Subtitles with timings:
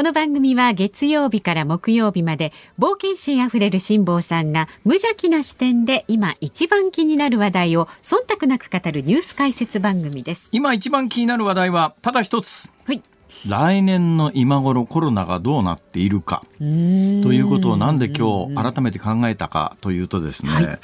[0.00, 10.48] この番組は月曜日から木曜日まで冒険心あふれる辛坊さんが無邪気な視点で今一番気になる話題を忖度なく語るニュース解説番組です。
[10.52, 13.02] 今一番気になる話題はただ一つはい。
[13.46, 16.40] 来年の今頃コロナがどうなっているか。
[16.58, 20.78] ということをなんで今日改めて考えたかというとですね、はい、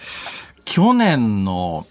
[0.67, 1.87] 去年の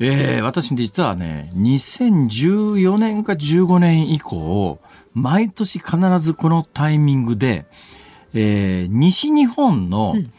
[0.00, 4.80] えー、私実はね2014年か15年以降
[5.14, 7.66] 毎年必ずこのタイミングで、
[8.34, 10.32] えー、西日本の、うん。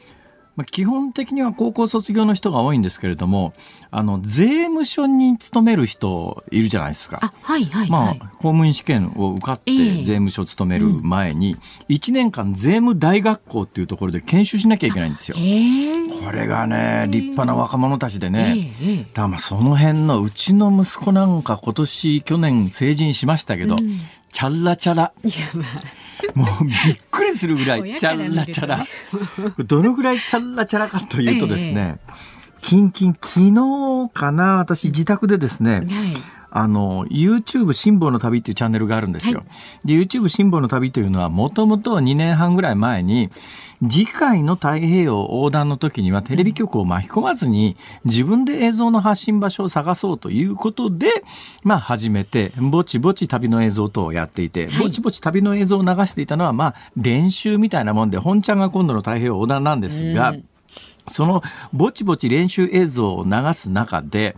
[0.55, 3.53] まあ、基本的には高校卒業の人が多いんですけれども、
[3.89, 7.19] あの、税務署に勤める人いるじゃないですか。
[7.21, 11.57] あ、はいはい、はい、まあ、公務員試験を受かって税務署勤める前に、
[11.89, 15.38] 1年間税務大学校っていうところで研修しなきゃいけないんですよ。
[16.23, 18.73] これがね、立派な若者たちでね、
[19.09, 23.99] だからまあその辺のうちの息子なんか今年、去年成人しましたけど、うん
[24.33, 25.13] チャッラチャラ。
[25.23, 25.33] いや
[26.35, 28.85] まあ、もうびっくりするぐらいチャッラチャラ。
[29.59, 32.13] どのぐらいチャッラチャラかというとですね、ええ、
[32.61, 35.87] キンキン、昨日かな、私自宅でですね、はい
[36.55, 39.39] あの、YouTube 辛抱の旅っていうチャンネルがあるんですよ。
[39.39, 39.45] は
[39.83, 43.31] い、で、YouTube 辛抱の旅というのは、もともと2年半ぐらい前に、
[43.81, 51.23] 次回の太平洋横断の時にはテレビ局を巻き込まずに、自分で映像の発信場所を探そうということで、
[51.63, 60.35] まあ始めて、ぼちぼち旅の映像等をやっていて、ぼちぼち旅の映像を流していたのは、まあ練習みたいなもんで、本ちゃんが今度の太平洋横断なんですが、
[61.07, 61.41] その
[61.73, 64.35] ぼちぼち練習映像を流す中で、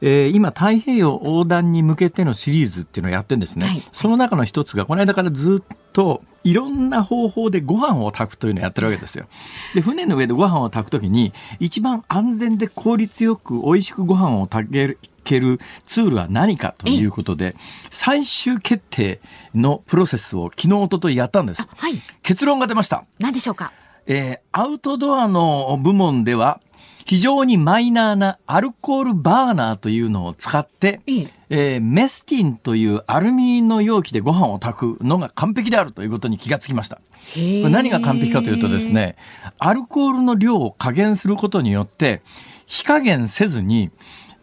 [0.00, 9.26] えー、今太平洋横断に向けてのシリーズっていうのをやってるんですね、はい、その中の一つがこの間からずっといろんな方法でご飯を炊くというのをやってるわけですよ。
[9.74, 17.56] で、船の上でご飯を炊くときに、一番安全で効率よく美味しくご飯を炊ける、けるツールは何かということで、
[17.90, 19.20] 最終決定
[19.54, 21.66] のプロセスを昨日、おとといやったんです。
[21.76, 23.04] はい、結論が出ました。
[23.18, 23.72] 何でしょうか？
[24.06, 26.60] えー、アウトドアの部門では、
[27.08, 31.00] 非常にマイナーなアルコールバーナーというのを使って、
[31.48, 36.96] えー、メスティンというアルミの容器でご飯を炊くのが完璧であるということに気がつきました。
[36.96, 37.00] こ
[37.36, 39.16] れ何が完璧かというとですね、
[39.58, 42.20] アルコールの量を加減することによって、
[42.66, 43.90] 火加減せずに、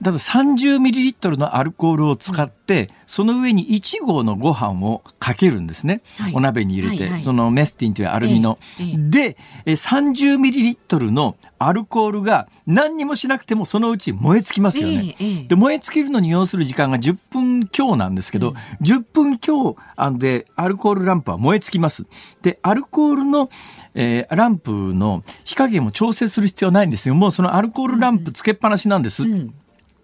[0.02, 6.02] だと 30ml のアルコールを使って、その上に1合のご飯をかけるんですね。
[6.18, 8.58] はい、お鍋に入れて、はいはい、そのメスティンというアルミの。
[8.80, 15.16] ええ、で、30ml のアルコールが何にもしなくてもそのうち燃え尽きますよね。
[15.20, 19.78] え、で、燃え尽きるのに要する時間が10分強なんですけど、うん、10分強
[20.18, 22.06] でアルコールランプは燃え尽きます。
[22.42, 23.50] で、アルコールの、
[23.94, 27.16] えー、ランプの火加減も調整する必要ないんですよ。
[27.16, 29.24] もうそのアルコールランプつけっぱなしなんです。
[29.24, 29.54] うん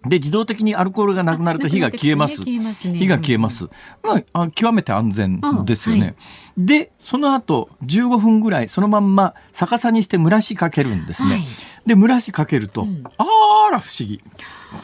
[0.06, 2.42] で、自動的にアルコールがなくなると火が消えます。
[2.42, 2.58] 火
[3.06, 3.68] が消えます。
[4.02, 6.02] まあ、極めて安全ですよね。
[6.02, 6.14] はい、
[6.58, 11.30] で、その後、15分ぐらい、そのまんま逆さにして蒸らしかけるんですね。
[11.30, 11.46] はい、
[11.86, 13.24] で、蒸らしかけると、うん、あ
[13.70, 14.20] ら不思議。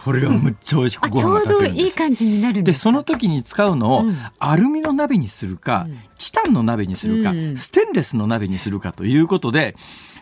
[0.05, 4.05] これがむっちゃ美味しくご飯が炊けるんです、ちょうどいい感じになるでその時に使うのを、
[4.39, 9.77] アルミの鍋にするか、うん、チタンの鍋にするか、うん、ステンレスの鍋にするかということで、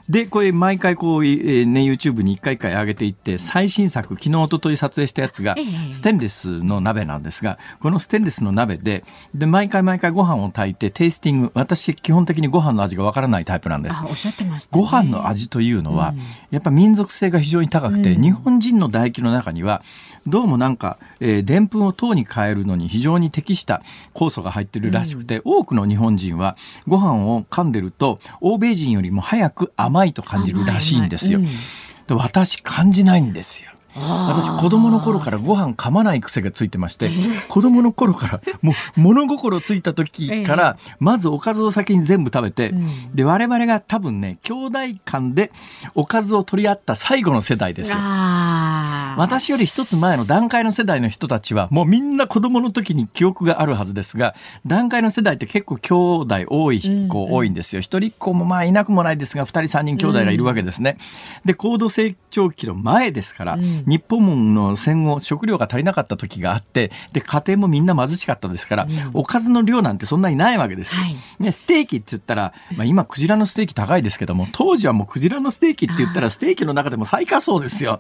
[0.08, 5.56] で、これ毎回こう、えー、ね、YouTube に一回一回上げていって、最新作、昨日、一昨日撮影したやつが、
[5.90, 9.04] ステンレスの鍋なんですが、このステンレスの鍋で、
[9.34, 14.00] で、毎回毎回ご飯を炊いて、テイスティング、私、基本的にご飯の味がわからないタイプなんです。
[14.08, 16.18] おっしゃってました、ね、ご飯の味というのは、うん、
[16.50, 19.82] やっぱ民族性が非常に高くて、うん、日本人の唾液の中には、
[20.26, 23.82] どうもなんか、えー、でんぷんを糖に変えるのに非常に適した
[24.14, 26.56] 酵素が入ってるらしくて、うん、多くの日本人は
[26.86, 31.40] ご飯を噛んでると欧米人よりも早く甘いと感じるらしいんですよ。
[32.06, 33.70] で私感じないんですよ。
[33.96, 37.10] 私子供の頃からご飯噛まない癖がついてまして、
[37.48, 42.74] 子供の頃からもう物心ついた時からまずおかずを先に全部食べて、
[43.14, 45.50] で我々が多分ね兄弟間で
[45.94, 47.96] おかずを取り合った最後の世代ですよ。
[49.16, 54.34] 私より一つ前の段階の世代の人たちは、もうみんな子供の時に記憶があるはずですが、
[54.66, 57.80] 段階の世代って結構兄弟多い子多いんですよ。
[57.80, 60.98] 一、人っ子もまあいなくもないですが、二人三人兄弟がいるわけですね。
[61.44, 70.94] で、高度成長期の前ですから、日本の戦後食料が足りなかった時があって、で、家庭もみんな貧しかったですから、おかずの量なんてそんなにないわけです。
[70.94, 77.98] はい、ね、ステーキって言ったら、まあ今クジラのステーキ高いですけども、当時はもうクジラのステーキって言ったらステーキの中でも最下層ですよ。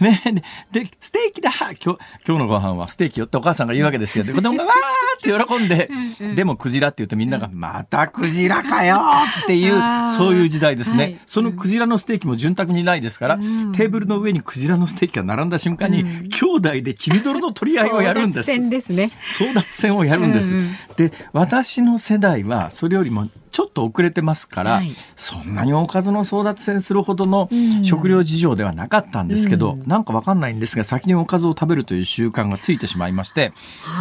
[0.00, 1.84] ね、で、ステーキだ今日、
[2.26, 4.24] 今日のご飯はステーキよってお母さんが言うわけですよ。
[4.24, 4.74] で、子供がわー
[5.18, 5.88] って喜んで、
[6.34, 9.00] でもクジラって言うとみんなが、またクジラかよ
[9.44, 9.74] っていう、
[10.10, 11.20] そういう時代ですね。
[11.26, 18.50] そのクジラのステーキも潤沢にないですから、テーブルの上にクジラのステーキが並んだ瞬間に、兄弟で血みどろの取り合いをやるんです。
[18.50, 19.10] 争奪戦ですね。
[19.38, 20.52] 争奪戦をやるんです。
[20.96, 27.48] で、私の世代はそれよりもちょっと遅れてますから、はい、そんなにおかずの争奪戦するほどの
[27.84, 33.52] 食料事情ではなかったんですけど、うん、なんかわかんないんですが先におかずを食べるという習慣がついてしまいまして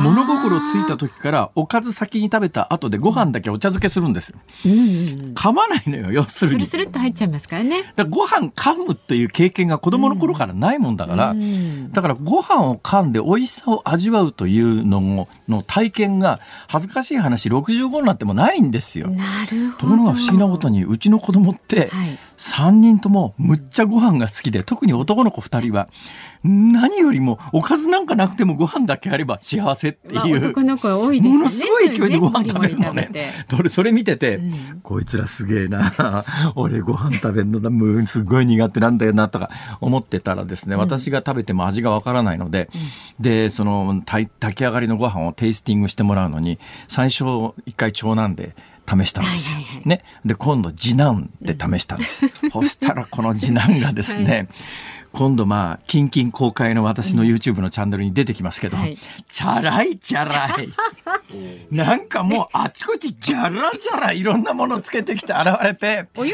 [0.02, 4.40] 物心ついた時からおかず先に食べた後でご飯だけお茶漬けするんですよ。
[4.66, 4.80] うんうん、
[5.36, 6.66] 噛まないのよ要するに。
[6.66, 7.94] スルスルっと入っちゃいますからね。
[7.96, 19.10] だご飯噛むという経験が子供の頃からないもんだから、うん、だからご飯を噛んで美味しさを味わうというのの体験が恥ずかしい話65になってもないんですよ。
[19.12, 19.43] な。
[19.48, 21.92] ところが不思議なことにうちの子供って
[22.38, 25.90] 3人ともむっちゃご飯が好きで特に男の子2人は
[26.44, 33.10] 何よりもおかずなんかなくてもご飯だけあれば幸せっていう、男の子多いですねものすごい勢いでご飯食べるのね。
[33.58, 36.26] 俺それ見てて、うん、こいつらすげえな
[36.56, 39.50] 俺ご飯食べるのだすごい苦手なんだよなとか
[39.80, 47.24] 思ってたらですね、私が食べても味がわからないので、うん、でその炊き上がりのご飯をテイスティングしてもらうのに最初
[47.66, 48.54] 一回長男で
[48.98, 49.58] 試したんですよ。
[49.58, 50.04] はいはいはい、ね。
[50.26, 52.28] で、今度次男で試したんです。
[52.52, 54.48] そしたらこの次男がですね、はい
[55.14, 60.74] 今度まあ、近々公開の私の YouTube のチャンネルに出てきますけど、はい、チャラいチャラい。
[61.72, 66.32] なんかもうあちこちじゃらじゃらいろんなものつけてきて現れて、ほい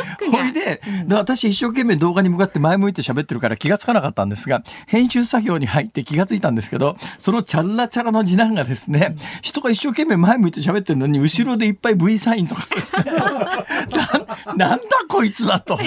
[0.53, 13.03] で、で、私一生懸命動画に向かって前向いて喋ってるから気がつかなかったんですが、編集作業に入って気がついたんですけど、そのチャラチャラの次男がですね、人が一生懸命前向いて喋ってるのに、後ろでいっぱい V サインとかですね、
[14.55, 15.77] ななんだこいつだと。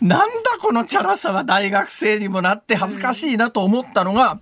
[0.00, 4.40] なんだこのチャラさは大学生にもなって恥ずかしいなと思ったのが、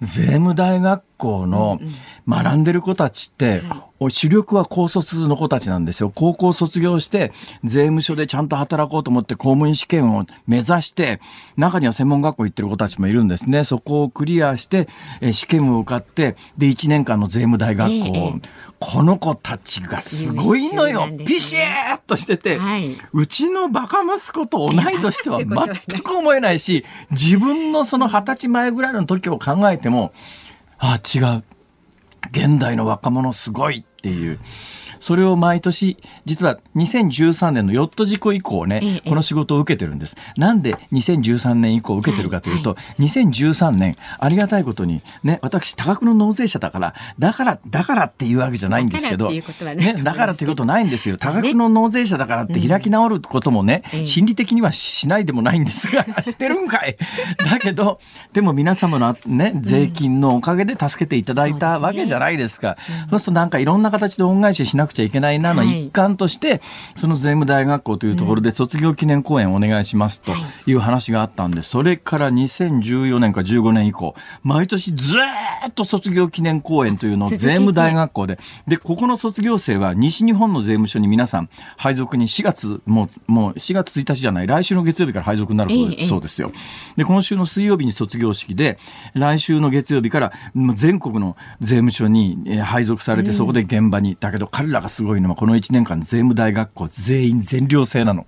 [0.00, 1.80] 税務大学校の
[2.28, 3.62] 学んでる子たちって、
[4.10, 6.12] 主力は高卒の子たちなんですよ。
[6.14, 7.32] 高校卒業して、
[7.64, 11.20] 税務署でちゃんと働こうと思って公務員試験を目指して、
[11.56, 13.64] 中には専門学校行ってる子たちもいるんですね。
[13.64, 14.88] そこをクリアして、
[15.32, 17.94] 試験を受かって、で、1年間の税務大学校。
[17.94, 18.40] ええ、
[18.78, 21.06] この子たちがすごいのよ。
[21.06, 25.38] ね、ピシッとしてて、はい、うちのバカ息子と同い年とは
[25.88, 30.12] 全く思えないし、自分のその二十歳前ぐらいの時を考えても、
[30.78, 31.44] あ、違う。
[32.30, 34.38] 現代の若者すごいっていう。
[35.00, 40.16] それを毎年、実は2013年のヨット事故以降ね、ええ、この仕事を受けてるんです。
[40.36, 51.16] なんで2013年以降受けてるかというと、はいはい、2013年、ありがたいことに、ね、私、多額の納税者だから、だから、だからっていうわけじゃないんですけど、ね、だからっていうことないんですよ。
[51.16, 56.96] 多額の納税者だからって開き直ることもね、うん、心理的にはしないでもないんですが、 してるんかい。
[57.50, 58.00] だけど、
[58.32, 62.76] でも皆様のね、税金のおかげで助けていただいたわけじゃないですか。
[62.86, 66.60] そう、ね,、するとなんかいろんな形で恩返ししなくちゃいけないなの一環として、はい、
[66.94, 70.32] その税務大学校というところで卒業記念講演をお願いしますと
[70.66, 70.76] い。
[70.76, 75.18] う話があったんで、それから2014年か15年以降、毎年ず
[75.68, 85.70] っと卒業記念講演というのを税務大学校で、で、ここの卒業生は西日本の税務署に皆さん配属に4月、もう、もう4月1日じゃない、来週の月曜日から配属になる
[86.08, 86.52] そうですよ。
[86.96, 88.78] で、今週の水曜日に卒業式で、
[89.14, 90.32] 来週の月曜日から
[90.74, 98.26] 全国の税務署に配属されて、そこで現場に、だけど彼らがすごいのはこの1年間税務大学校全員全寮制なの。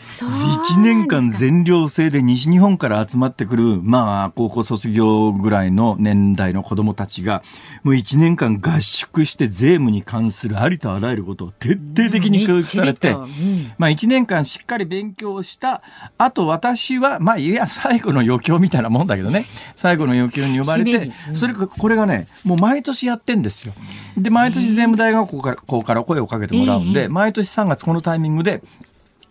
[0.00, 7.42] 1年間全寮制で西日本から集まってくる、まあ、高校卒業ぐらいの年代の子供たちが、
[7.82, 15.82] もう1年間合宿して税務に関するありとあらゆることを徹底的に教育されて、うん、まあ1年間しっかり勉強した、
[16.16, 19.44] あと私は、まあいや、最後の余興みたいなもんだけどね、
[19.76, 23.74] 最後の余興に呼ばれて、それか、これがね、もう毎年やってんですよ。
[24.16, 25.28] で、毎年税務大学
[25.66, 28.62] 校から声をかけてもらうんで、毎年3月このタイミングで、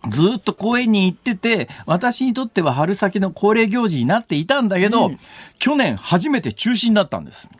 [0.08, 5.18] ずっと公園に行ってて、私にとっては春先の恒例行事になっていたんだけど、うん、
[5.58, 7.50] 去年初めて中止になったんです。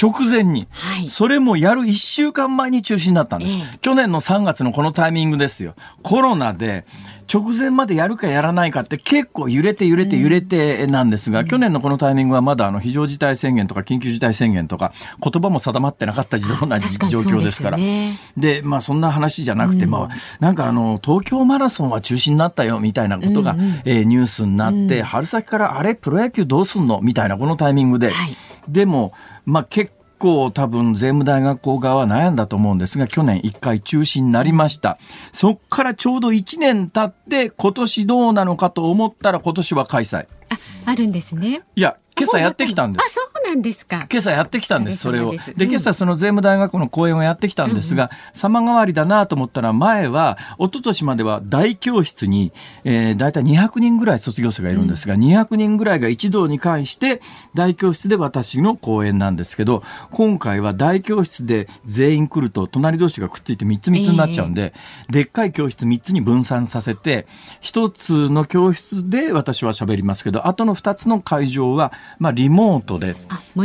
[0.00, 5.74] 直前に、はい、それもやる1週間前に中止になったんです、えー、去年の3月のこのタイミングですよ。
[6.02, 6.86] コロナで
[7.32, 14.92] 直前までやるかやらないかって結構揺れて揺れて揺れてなんですが、うん、去年のこのタイミングはまだあの非常事態宣言とか緊急事態宣言とか
[15.22, 17.76] 言葉も定まってなかった時代な状況ですから。
[17.76, 20.08] で、ね、まあそんな話じゃなくて、うん、まあ
[20.40, 28.36] なんかあの東京マラソンは中止になったよみたいなことが、うんうん、えー、ニュースになって、うん、春先からあれプロ野球どうすんのみたいなこのタイミングで、はい、
[28.68, 29.12] でも
[29.44, 34.98] まあ結構多分税務大学校側は悩んだと思うんですが、去年1回中止になりました。
[35.32, 40.26] そっからちょうど1年経って、今年どうなのかと思ったら今年は開催。
[40.50, 41.62] あ、あるんですね。
[41.74, 43.02] いや、今朝やってきたんです。
[43.04, 44.06] あ、そうなんですか。
[44.10, 45.34] 今朝やってきたんです、それを。
[45.54, 52.52] で、今朝その税務大学校の講演をやってきたんですが、様変わりだなと思ったら、前は、一昨年までは大教室に、
[52.84, 57.20] えー、大体200人ぐらい卒業生がいるんですが、うん、200人ぐらいが一堂に会して、
[57.54, 64.72] 大教室で私の講演なんですけど、今回は大教室で全員来ると、隣同士がくっついて3つ3つになっちゃうんで、
[65.08, 67.26] えー、でっかい教室3つに分散させて、
[67.60, 73.14] 1つの教室で私は喋りますけど、あとの2つの会場は、まあ、リモートで、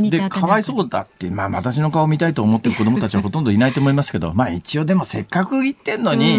[0.09, 6.33] で、かわいそうだって、まあ、私の顔見たいと思ってる子供たちはほとんどいないと思いますけど、 まあ、一応でもせっかく行ってんのに、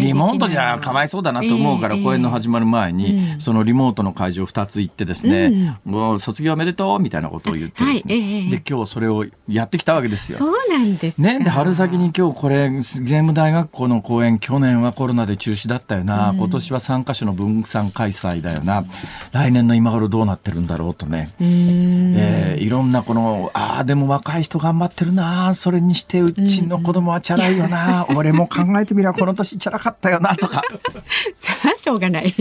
[0.00, 10.38] リモートじゃかわいそうだなと思うから、公演の始まる前に、そのリモートの会場2つ行ってですね、もう卒業おめでとうみたいなことを言ってですね、で、今日それをやってきたわけですよ。
[10.38, 11.40] そうなんですね。
[11.40, 18.84] で、春先に今日これ、税務大学校の公演、去年はコロナで中止だったよな、今年は3カ所の分散開催だよな、
[19.32, 21.27] 来年の今頃どうなってるんだろうとね。
[21.40, 30.62] えー、いろんなこのああでも若い人頑張ってるなそれにしてうちの子供はチャラいよな、うん、俺も考えてみればこの年チャラかったよなとか。
[31.36, 32.34] それはしょうがない。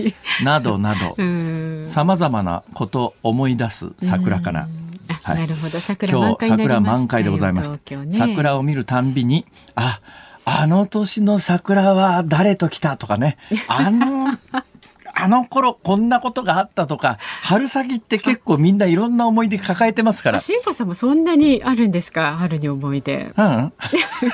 [0.43, 1.15] などなど。
[1.85, 4.67] さまざまなこと思い出す桜かな。
[5.23, 5.79] はい、なるほど。
[5.79, 9.99] 桜満開桜満開でございました、ね、桜を見るたんびにあ
[10.49, 13.37] あの年の桜は誰と来たとかね。
[13.67, 14.37] あの
[15.19, 20.39] あの頃こんなことがあったとか春先って結構みんないろんな思い出抱えてますから。
[20.39, 22.35] 新保さんもそんなにあるんですか？
[22.37, 23.33] 春に思い出。
[23.35, 23.73] うん。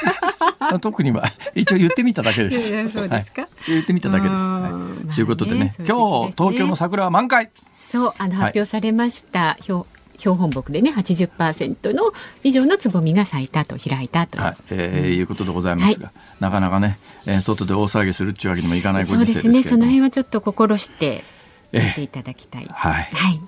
[0.81, 1.23] 特には。
[1.55, 2.89] 一応言ってみただけです。
[2.89, 7.49] そうですか、はい、言ってみただけです、はい、ということでね、ね、今日東京の桜は満開。
[7.77, 9.63] そうあの発表されました、はい、
[10.17, 12.11] 標本木でね80%の
[12.43, 14.57] 以上のつぼみが咲いたと開いたと、はい。
[14.69, 19.69] えー、うん、いうことでございますが、はい、なかなかね、えー、外で大騒ぎするっていうわけにもいかないご時世ですそうですね。
[19.69, 21.23] その辺はちょっと心して
[21.71, 23.41] 見ていただきたい、えー、はい、はい、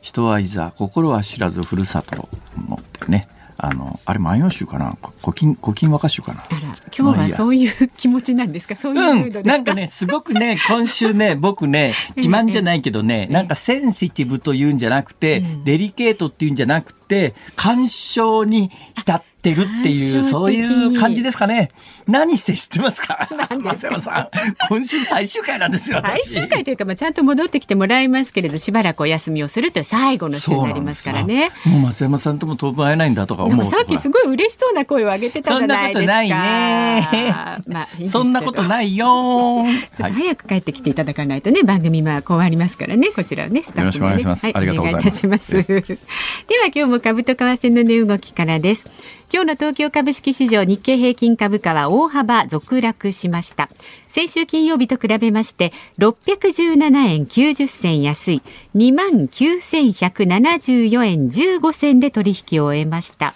[0.00, 2.28] 人はいざ心は知らずふるさと
[2.68, 4.96] のってねあのあれ万葉集かな。
[5.24, 6.42] 古今古今和歌集かな。
[6.42, 6.60] あら
[6.96, 8.76] 今日はそういう気持ちなんですか？
[8.76, 21.70] そういううん、なんかねすごくね今週ね 僕ね自慢じゃないけどね、なんかセンシティブというんじゃなくて、うん、デリケートっていうんじゃなくて感傷に浸ってってるっていう、そういう感じですかね。
[22.08, 23.28] 何せ知ってますか？
[23.60, 24.28] 松山さん。
[24.68, 31.50] 今週最終回なんですよ、最終回というか、まあ、ちゃんと戻ってきてもらいますけれど、しばらくお休みをするという最後の週になりますからね。
[31.64, 33.66] もう松山さんとも当分会えないんだとか思う。
[33.66, 36.06] さっきすごい嬉しそうな声を上げてたじゃないですか。
[36.06, 37.62] そんなことないね。
[37.68, 39.06] まあ、いいそんなことないよ。
[39.96, 44.46] ちょっと早く帰ってきていただかないとね、番組は終わりますからね、こちらね、スタッフ、ね、よろしくお願いします。
[44.46, 45.62] はい、ありがとうございます。
[45.66, 48.88] では今日も株と為替の値動きからです。
[49.32, 53.68] 今日の東京株式市場日経平均株価は大幅続落しました。
[54.06, 58.42] 先週金曜日と比べまして617円90銭安い。
[58.76, 63.34] 2万9174円15銭で取引を終えました。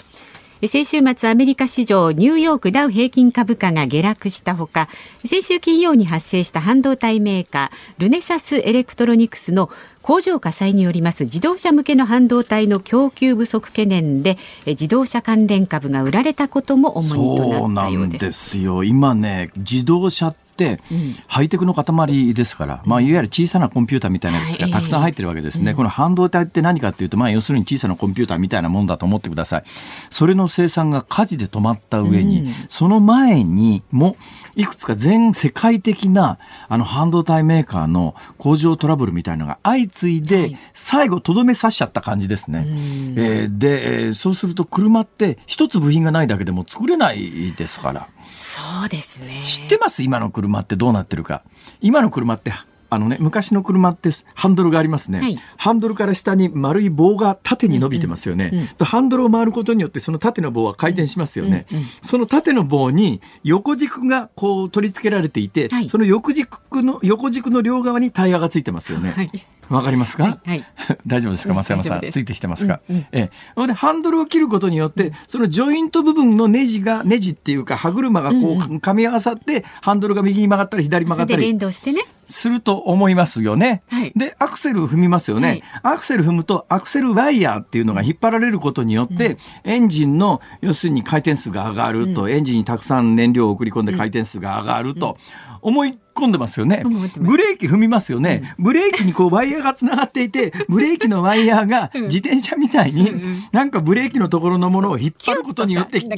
[0.69, 4.89] 先週末アメリカ市場ニューヨークダウ平均株価が下落したほか
[5.25, 9.71] 先週金曜に発生した半導体メーカールネサスエレクトロニクスの
[10.03, 14.37] 工場火災によります自動車向けの半導体の供給不足懸念で
[14.67, 18.21] 自動車関連株が売られたことも主にとなったようです。
[18.21, 20.83] そうなんですよ今ね自動車って
[21.27, 29.65] ハイテクの塊ですから、まあ、いわゆる小さなコンピューターみたいなやつがたくさん入ってるわけですね、この半導体って何かっていうと、まあ、要するに小さなコンピューターみたいなもんだと思ってください。
[30.11, 34.17] それの生産が火事で止まった上に、その前にも
[34.57, 36.39] いくつか全世界的な
[36.69, 48.09] あの半導体メーカーの工場トラブルみたいなのが相次いで、最後とどめ刺しちゃった感じですね、えー、でそうすると車って一つ部品がないだけでも作れないですから。
[48.43, 49.43] そうですね。
[49.45, 50.03] 知ってます？
[50.03, 51.43] 今の車ってどうなってるか。
[51.83, 52.53] 今の車って
[52.93, 69.31] あのね、昔の車ってハンドルがありますね、はい、ハンドルから下に丸い棒が縦に伸びてますよね、うんうん、とハンドルを回ることによってその縦の棒は回転しますよね、うんうん、その縦の棒に横軸がこう取り付けられていて、はい、その横軸の横軸の両側にタイヤがついてますよね、はい
[69.71, 70.67] わかりますか、はいはい、
[71.07, 72.11] 大丈夫ですか増山さん？
[72.11, 73.67] ついてきてますか、うんうん、ええ。
[73.67, 82.03] でハンドルを切ることによってそのジョイント部分のネジがネジっていうか歯車がこう噛み合わさってハンドルが右に曲がったり左に曲がったり連動してね。
[82.31, 83.83] すると思いますよね。
[83.89, 95.19] はい、で、アクセルを踏みますよね、はい、アクセル踏むと、アクセルワイヤーっていうのが引っ張られることによって、うん、エンジンの、要するに回転数が上がると、うん、エンジンにたくさん燃料を送り込んで回転数が上がると、
[95.63, 96.83] 思い込んでますよね。
[97.19, 98.55] ブレーキ踏みますよね。
[98.59, 103.13] ブレーキにこうワイヤーがつながっていて、ブレーキのワイヤーが自転車みたいに、
[103.53, 106.15] なんかブレーキのところのものを引っ張ることによって、キュッ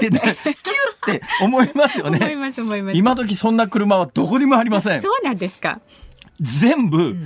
[0.00, 2.36] てね、キュッって思いますよね。
[2.94, 5.02] 今時そんな車はどこにもありません。
[5.02, 5.80] そうなんですか。
[6.40, 7.16] 全部、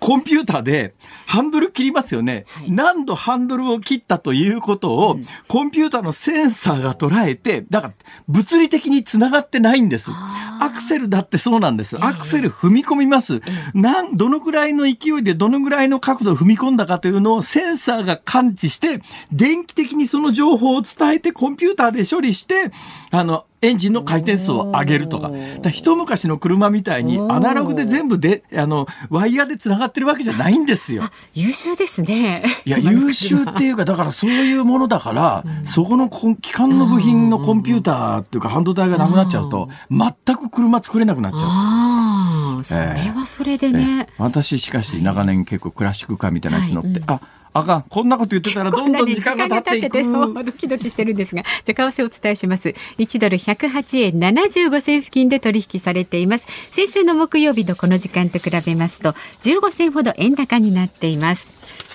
[0.00, 0.94] コンピューターで
[1.26, 7.94] ハンドル切りますよね、はい、何度ハンドルを切ったということを、コンピューターのセンサーが捉えて、だから
[8.26, 10.10] 物理的につながってないんです。
[10.10, 12.02] アクセルだってそうなんです。
[12.02, 13.42] アクセル踏み込みます。
[13.74, 22.72] なん、どのくらいの勢いでどのぐらいの角度を踏み込んだかというのをセンサーが感知して、電気的にその情報を伝えてコンピューターで処理して、
[23.10, 25.30] あの、エンジンの回転数を上げるとか。
[25.62, 31.04] か一昔の車みたいにアナログで全部で、あの、ワイヤーで繋がってるわけじゃないんですよ。
[31.34, 32.44] 優秀ですね。
[32.64, 41.42] いや、優秀っていうか、だからそういうものだから、うん、そこの機関の部品のコンピューターっていうか半導体がなくなっちゃうと、全く車作れなくなっちゃう。
[41.44, 44.08] ああ、それはそれでね。
[44.08, 47.20] えー、私しかし長年結構クラシックカーみたいなやつ乗って、はいうん、あ、
[47.52, 47.82] あかん。
[47.88, 50.00] こんなこと言ってたらどんどん時間が経っていく。
[50.44, 52.74] ドキドキしてるんですが、じゃあ為替をお伝えします。
[52.98, 56.46] 1ドル108円75銭付近で取引されています。
[56.70, 61.48] 先週の木曜日のこの時間と比べますと、15銭ほど円高になっています。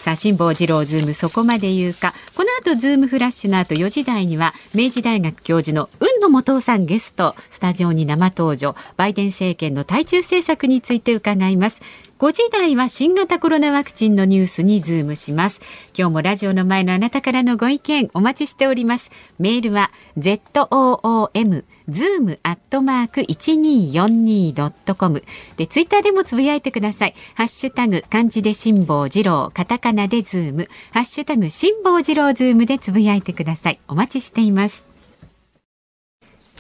[0.06, 11.82] さあ辛坊治郎ズームそこまで言うかこの後ズームフラッシュの後4時台には明治大学教授の海野素央さんゲストスタジオに生登場バイデン政権の対中政策について伺います
[12.18, 15.60] 5時台は新型コロナワクチンのニュースにズームします。
[15.94, 19.12] 今日もラジオの前のあなたからのご意見お待ちしております。
[19.38, 25.24] メールは zoom zoom アットマーク 1242.com
[25.58, 27.16] で、ツイッターでもつぶやいてください。
[27.34, 33.80] ハッシュタグ漢字で辛坊治郎、カタカナでズーム、ハッシュタグ辛坊治郎ズームでつぶやいてください。
[33.90, 34.95] お待ちしています。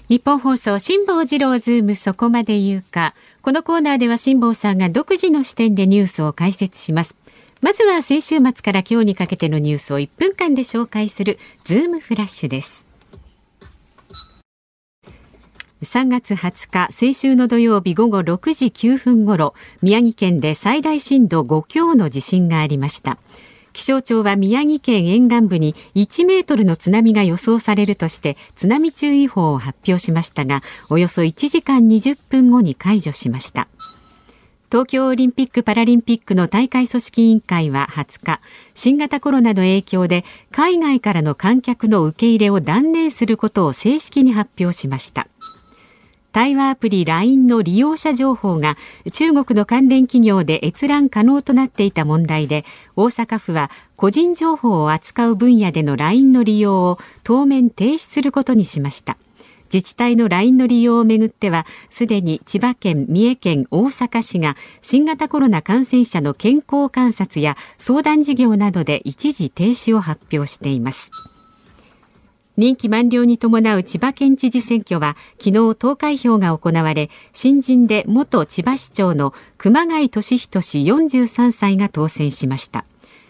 [0.08, 3.15] ニッポン放送辛坊治郎ズームそこまで言うか。
[3.41, 7.15] このコーナーでは辛坊さんが独自の視点でニュースを解説します。
[7.62, 12.86] まずは先週末から今日にかけてのニュースを1分間で紹介するズームフラッシュです。
[15.82, 23.18] 3月20日、先週の土曜日午後6時9分ごろ、宮城県で最大震度5強の地震がありました。
[23.76, 33.68] 気象庁は宮城県沿岸部に1メートルの津波が予想されるとして津波注意報を発表しましたがおよそ1時間20分後に解除しました。
[34.72, 38.40] 東京オリンピック・パラリンピックの大会組織委員会は20日
[38.74, 45.28] 新型コロナの影響で海外からの観客の受け入れを断念することを正式に発表しました。
[46.36, 48.76] 対話アプリ LINE の利用者情報が
[49.13, 52.65] 中国の関連企業で閲覧可能となっていた問題で
[52.98, 59.17] 大阪府は個人情報を扱う分野での LINE の利用を当面停止することにしました。
[59.74, 71.12] 自治体の LINE の利用をめぐってはすでに千葉県、三重県、大阪市が新型コロナ感染者の健康観察や相談事業などで一時停止を発表しています。
[72.58, 82.86] 任期満了に伴う千葉県知事選挙は昨日投開票が行われ新人で元千葉市長の熊谷俊人氏43歳が当選しました。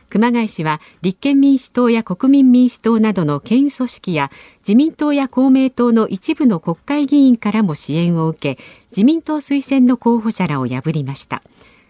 [0.10, 11.42] 熊谷氏は立憲民主党や国民民主党などの県組織や自民党や公明党の一部の国会議員からも支援を受け自民党推薦の候補者らを破りました。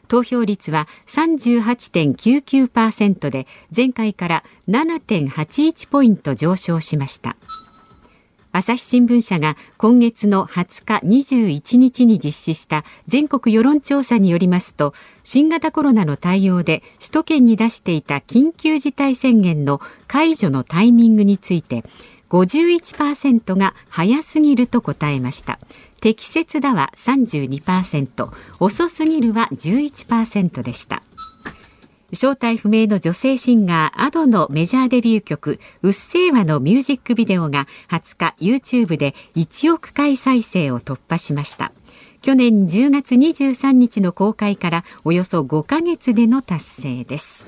[0.05, 7.35] 投票率は38.99%で前回から7.81ポイント上昇しました。
[8.57, 14.93] 朝日新聞社が今月の20日21日に実施した全国世論調査によりますと
[15.25, 21.83] 新型コロナの対応で首都圏に出していた緊急事態宣言の解除のタイミングについて
[22.29, 25.59] 51%が早すぎると答えました。
[26.05, 31.01] 適切だは32%遅すぎるは11%でした。
[32.13, 41.71] 正体不明の女性シンガー Ado のメジャーデビュー曲「うっせぇわ」のミュージックビデオが20日 YouTube で1億回再生を突破しました。
[42.21, 47.47] 去年10月23日の公開からおよそ5ヶ月での達成です。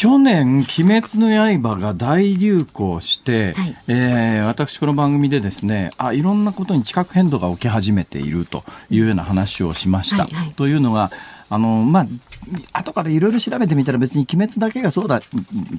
[0.00, 1.28] 去年「鬼滅の
[1.60, 10.22] 刃」が大流行して、はい、えー、私この番組でですねあいろんなことに地殻変動が起き始めているというような話をしました。
[10.22, 11.10] はいはい、というのが
[11.50, 12.06] あのまあ
[12.78, 15.20] 後からいろいろ調べてみたら別に鬼滅だけがそうだっ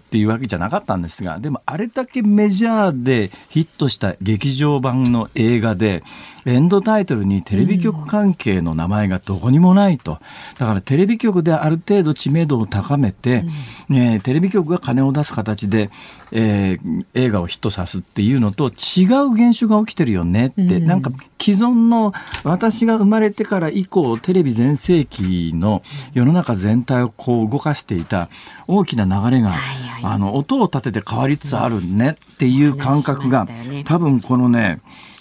[0.10, 6.04] ていうわけじゃなかったんですがでもあれだけメジャーでヒットした劇場版の映画で
[6.50, 10.20] エンドタイトルにテレビ局関係の名前がどこにもないと。
[10.58, 13.44] だからテレビ局である程度知名度を高めて、
[13.88, 15.92] うん、えテレビ局が金を出す形で、
[16.32, 25.84] えー、映画をヒットさすっていうのと違う現象が起きてるよねって、うん、なんか既存の私が生まれてから以降テレビ全盛期の
[26.14, 28.28] 世の中全体をこう動かしていた
[28.68, 29.56] 大きな流れが、
[30.04, 33.48] あの音を立てて変わりつつあるねっていう感覚が、
[33.86, 34.80] 多分このね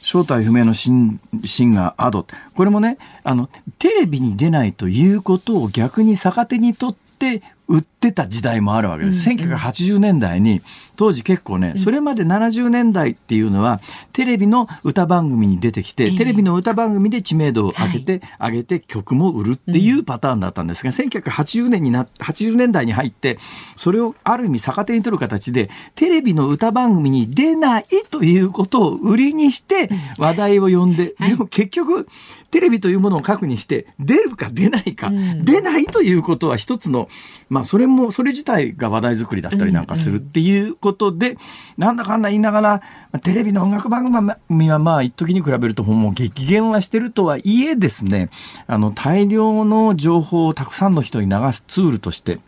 [0.08, 9.28] 正体不明のシンシンガーアドこれもねあのテレビに出ないということを逆に逆手にとって売ってた時代もあるわけです。
[9.28, 10.62] うんうん、1980年代に
[10.98, 13.80] 当時結構ね、それまで70年代っていうのは
[14.12, 23.38] テレビの歌番組に出てきて、テレビの歌番組で知名度を上げて、上げて曲も売るっていうパターンだったんですが、1980年にな80年代に入って
[23.76, 32.08] それをある意味逆手に取る形でテレビの歌番組に出ないということを売りにして話題を呼んで、でも結局
[32.50, 35.12] テレビというものを核にして出るか出ないか、
[35.44, 37.08] 出ないということは一つの
[37.48, 41.38] まあそれも、それ自体が話題作りだったりなんかするっていうことで、うんうん、
[41.78, 42.82] なんだかんだ言いながら、
[43.20, 44.04] テレビの音楽番
[44.48, 48.30] 組はまあ一時に比べるともう激減はしてるとはいえですね、
[48.66, 52.38] あの大量の情報をたくさんの人に流すツールとして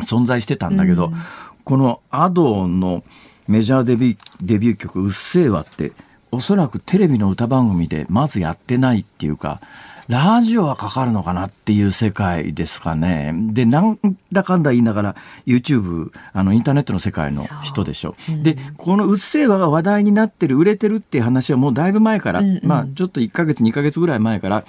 [0.00, 1.14] 存在してたんだけど、うん、
[1.64, 3.04] このアドの
[3.46, 5.92] メジャーデビューデビュー曲「うっせぇわ」って
[6.32, 9.60] おそらくテレビの歌番組でまずやってないっていうか
[10.08, 13.32] ラジオはかかるのかなっていう世界ですかね。
[13.52, 13.98] で、なん
[14.32, 18.14] だかんだ言いながら、YouTube、あの、インターネットの世界の人でしょ。
[18.28, 24.64] うん、で、このうっせぇわが話題になってる、売れてるっていう話はもうだいぶ前から、うんうん、まあ、ちょっと1ヶ月、2ヶ月ぐらい前から、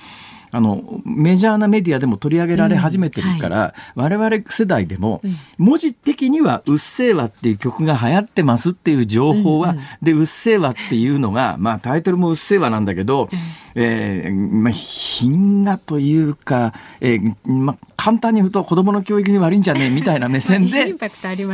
[0.56, 5.22] あのメジャーなメディアでも取り上げられ始めてるから、うんはい、我々世代でも、
[5.58, 20.94] 文字的には「うっせぇわ」っていう曲が流行ってますっていう情報は、うんうん、で「うっせぇわ」っていうのが、まあ、タイトルも「うっせぇわ」なんだけど、うん、えー、まあ、品がというか、えーまあ、簡単に言うと子供の教育に悪いんじゃねえみたいな目線で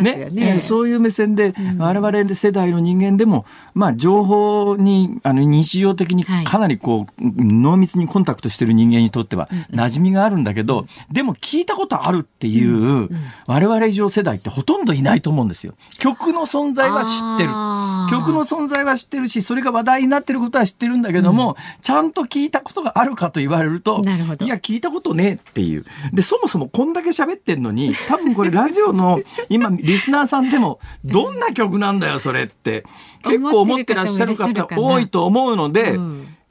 [0.01, 0.29] ね。
[0.31, 13.09] ね、そういう目線で、我々世代の人間でも、まあ、情報にあの日常的にかなりこう、濃密にコンタクトしてる人間にとっては馴染みがあるんだけど、でも聞いたことあるっていう、
[13.47, 15.75] 我々以上世代ってほとんどいないと思うんですよ。
[15.99, 17.49] 曲の存在は知ってる。
[18.09, 25.85] 曲の存在は知ってるしそれが話題になってることは知ってるんだけども、ちゃんと聞いたことがあるかと言われるといや聞いたことねえっていう。
[26.13, 32.85] でそもそもこんだけ喋ってんのに多分これラジオの 今リスナーさんでもどんな曲なんだよそれって。
[33.23, 35.97] 結構思ってらっしゃる方多いと思うので。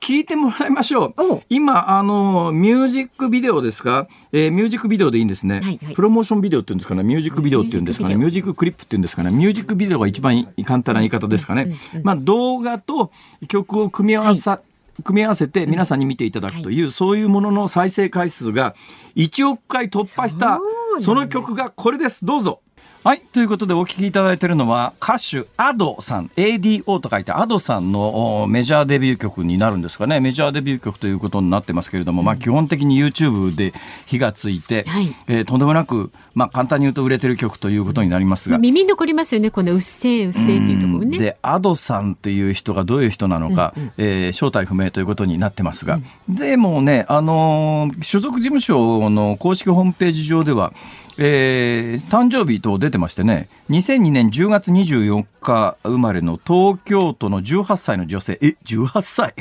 [0.01, 1.15] 聞いてもらいましょう。
[1.49, 11.75] 今、あの、ミュージックビデオですか、えー、ミュージックビデオでいいんですね、はいはい、プロモーションビデオっていうんですかね、ミュージックビデオっていうんですかね、ミュージッククリップっていうんですかね、ミュージックビデオが一番簡単な言い方ですかね？
[12.03, 13.13] まあ、動画と
[13.47, 14.61] 曲を組み合わさ、はい。
[15.03, 18.75] 組み合わせて皆さんに見ていただくという、うんはい、そういうものの再生回数が
[19.17, 20.61] 1億回突破した
[20.99, 22.27] その曲がこれです。
[22.27, 22.61] どうぞ
[23.03, 23.23] はい。
[23.33, 30.21] ということでお聴きいただいているのは歌手アドさん、ADO と書いてアドさんのメジャーデビュー曲になるんですかね。
[30.21, 33.73] メジャーデビュー曲ということになってますけれども、うん、まあ基本的に YouTube で
[34.05, 38.59] 火がついて、はい、えー、とんでもなく、まあ簡単に言うと売れてる曲ということになりますが。
[38.59, 39.51] 耳残りますよね。
[39.51, 41.17] このうっせえうっせえっていうところね。
[41.17, 50.75] で、アドさんっていう人がどういう人なのか、うんうん、えー、正体不明ということになってますが、うん、でもね、あのー、所属事務所の公式ホームページ上では、
[51.23, 53.51] えー、誕生日と出てましてね。
[53.69, 58.39] 2002年10月24日生まれの東京都の18歳の女性。
[58.41, 59.35] え18歳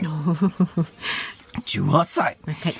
[1.65, 2.75] 18歳、は い、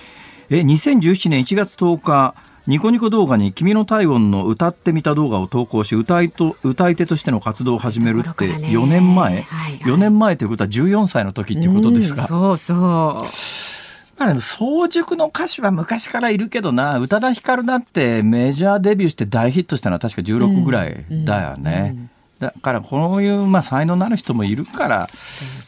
[0.49, 2.35] え2017年1月10日
[2.67, 13.78] ニコニコ動画に君の体温の歌ってみた動画を投稿し歌いと歌い手としての活動を始めるって4年前、はいはい、4年前ということは14歳の時っていうことですか、そうそう
[14.19, 21.93] まあ、早熟の歌手は昔からいるけどな、宇多田ヒカルだってメジャーデビューして大ヒットしたのは確か16ぐらいだよね。
[21.95, 22.01] うん。
[22.01, 25.09] うん、だからこういう、まあ、才能のある人もいるから、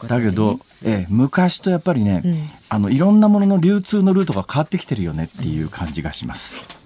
[0.05, 6.80] だけど、ええ、昔とやっぱりね、うん、あのいろんなものの流通のルートが変わってきてるよねっていう感じがします。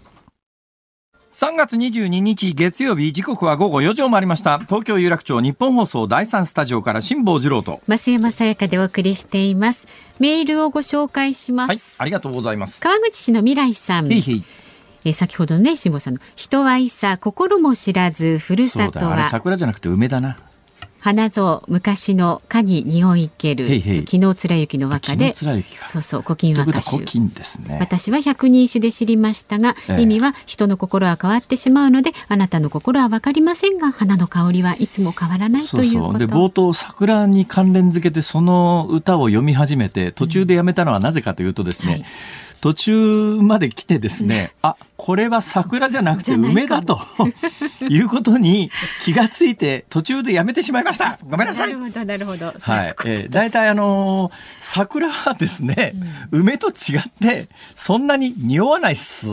[1.35, 4.57] 3月22日月曜日時刻は午後4時を回りました。
[4.59, 7.81] 東京有楽町日本放送第三スタジオから辛坊治郎と。
[7.89, 9.89] 増山さやかでお送りしています。
[10.17, 12.79] メールをご紹介します、はい、ありがとうございます。
[12.79, 14.05] 川口市の未来さん。
[14.05, 20.37] えー、先ほどね辛坊さんの「人はいさ心も知らずふるさとは」桜じゃなくて梅だな
[21.05, 36.17] 花蔵昔の蚊に匂いける昨日貫之の和歌でそうそう古今和歌集、ね、私は百人一首で知りましたが、ええ、意味は人の心は変わってしまうのであなたの心はわかりませんが花の香りはいつも変わらないということ。
[36.17, 42.09] で冒頭桜に関連付けてその歌を読み始めて途中でやめたのはなぜかというとですね、うんはい
[42.65, 46.99] 途中まで来てですね、あ、これは桜じゃなくて梅だと
[47.87, 51.19] いうことに気がついて途中でやめてしまいました。
[51.23, 51.67] ごめんなさい。
[51.67, 52.53] なるほど、なるほど。
[52.59, 52.95] はい。
[53.05, 55.93] えー、大体あのー、桜はですね、
[56.31, 59.27] うん、梅と違ってそんなに匂わないっす。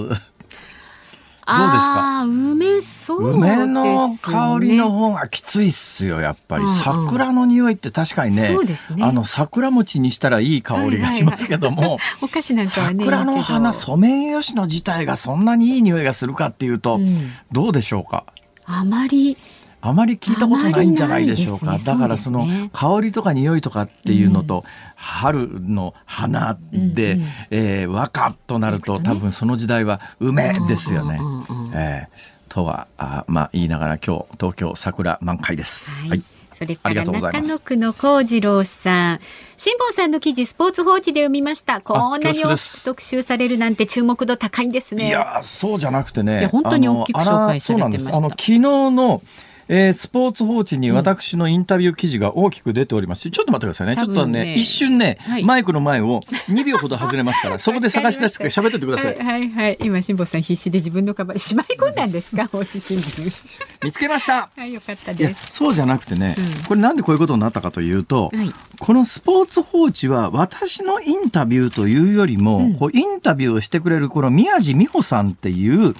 [1.45, 2.25] どうですか？
[2.25, 8.57] 梅そう、ね、梅の香りの方がきついっすよやっぱり、うんうん、桜の匂いって確かにね、ね、
[9.01, 11.99] あの桜餅にしたらいい香りがしますけども、はいはい。
[11.99, 18.25] はい、お菓子なんかはね桜の花ソメイヨシノ自体がそんなにいい匂いがするかっていうと、うん、どうでしょうか？
[18.65, 19.37] あまり
[19.85, 21.73] あまり聞いたことないんじゃないでしょうか。
[21.73, 24.63] うね、だからその香りとか匂いとかっていうのと、うん、
[24.95, 31.21] 春の花で、うんうん、えー、和歌となると、多分その時代は梅ですよね。
[31.75, 36.01] えー、とはあまあ言いながら今日東京桜満開です。
[36.03, 39.21] はい、はいそれから中野区の幸次郎さん。
[39.57, 41.81] 辛坊さんの記事、スポーツ報知で読みました。
[41.81, 42.43] こんなに
[42.85, 45.09] 特集されるなんて注目度高いんですね。
[45.09, 46.47] いや、そうじゃなくてね。
[46.53, 48.17] 本当に大きく紹介されてました。
[48.17, 49.23] あの、昨日の
[49.69, 53.95] えー、スポーツ報知に私のインタビュー記事が大きく出ておりますし、ちょっと待ってくださいね。
[53.95, 59.17] ねちょっとね、一瞬ね、はい、マイクの前を2秒ほど外れますから、 そこで探し出して喋っててください。
[59.17, 63.33] はい、はい、今、辛坊さん必死で自分のカバンしまい込んだんですか、報知新聞。
[63.85, 64.51] 見つけました。
[64.57, 65.47] はい、よかったです。
[65.51, 75.95] そうじゃなくてね、うん、これなんでこういうことになったかというと、はい、このスポーツ報知は私のインタビューというよりも、うん、こうインタビューをしてくれるこの宮地美穂さんっていう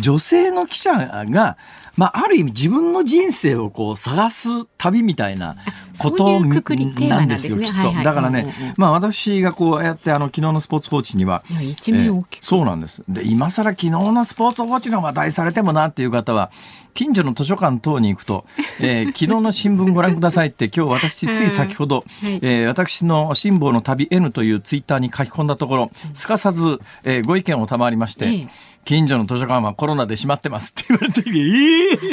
[0.00, 0.92] 女性の記者
[1.28, 1.56] が
[1.98, 5.56] まあ、ある意味自分の人生をこう探す旅みたいな
[6.00, 7.92] ことなんですよ、きっと。
[7.92, 13.02] だからね、まあ私がこうやってあの昨日のスポーツ報知には、一面大きく、そうなんです。
[13.08, 16.50] で、今更昨日のスポーツ報知の話題されてもなっていう方は、
[16.94, 18.44] 近所の図書館等に行くと、
[18.80, 28.48] えー、 昨日の新聞ご覧くださいって今日私つい先ほど、はい、えー、私の辛抱の旅 N というツイッターに書き込んだところ、すかさず、えー、ご意見を賜りまして、
[28.88, 31.32] 近所の図書館はコロナで閉まってますって言われて、え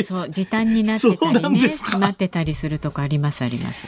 [0.02, 3.44] ー、そう時短になってたりね閉まってたりするとこあります？
[3.44, 3.88] あります。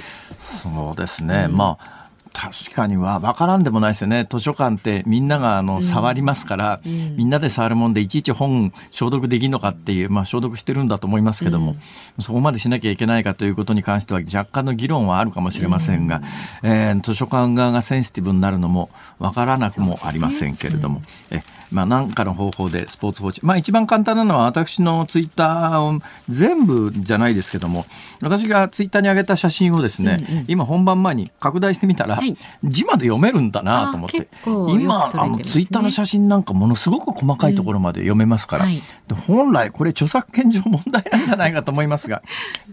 [0.62, 1.98] そうですね、うん、まあ
[2.34, 4.28] 確かには分からんでもないですよね。
[4.30, 16.22] 図書館ってみんながあの触りますから、うん、みんなで触るもんでいちいち本消毒できるのかっていう、まあ、消毒してるんだと思いますけども、うん、そこまでしなきゃいけないかということに関しては若干の議論はあるかもしれませんが、
[16.62, 21.02] うん、えー、図書館側がセンシティブになるのも分からなくもありませんけれども。
[21.32, 27.86] えまあ、何かの方法でスポーツ報知、まあ、一番簡単なのは私のツイッターを全部じゃないですけども
[28.22, 34.28] 私がツイッターに上げた写真をですね、うんうん、今本番前に拡大してみたら、はい、字まで読めるんだなと思って。
[34.46, 38.82] 今あのツイッターの写真なんかものすごく細かいところまで読めますから、うんはい、
[39.28, 42.22] 本来これ著作権上問題なんじゃないかと思いますが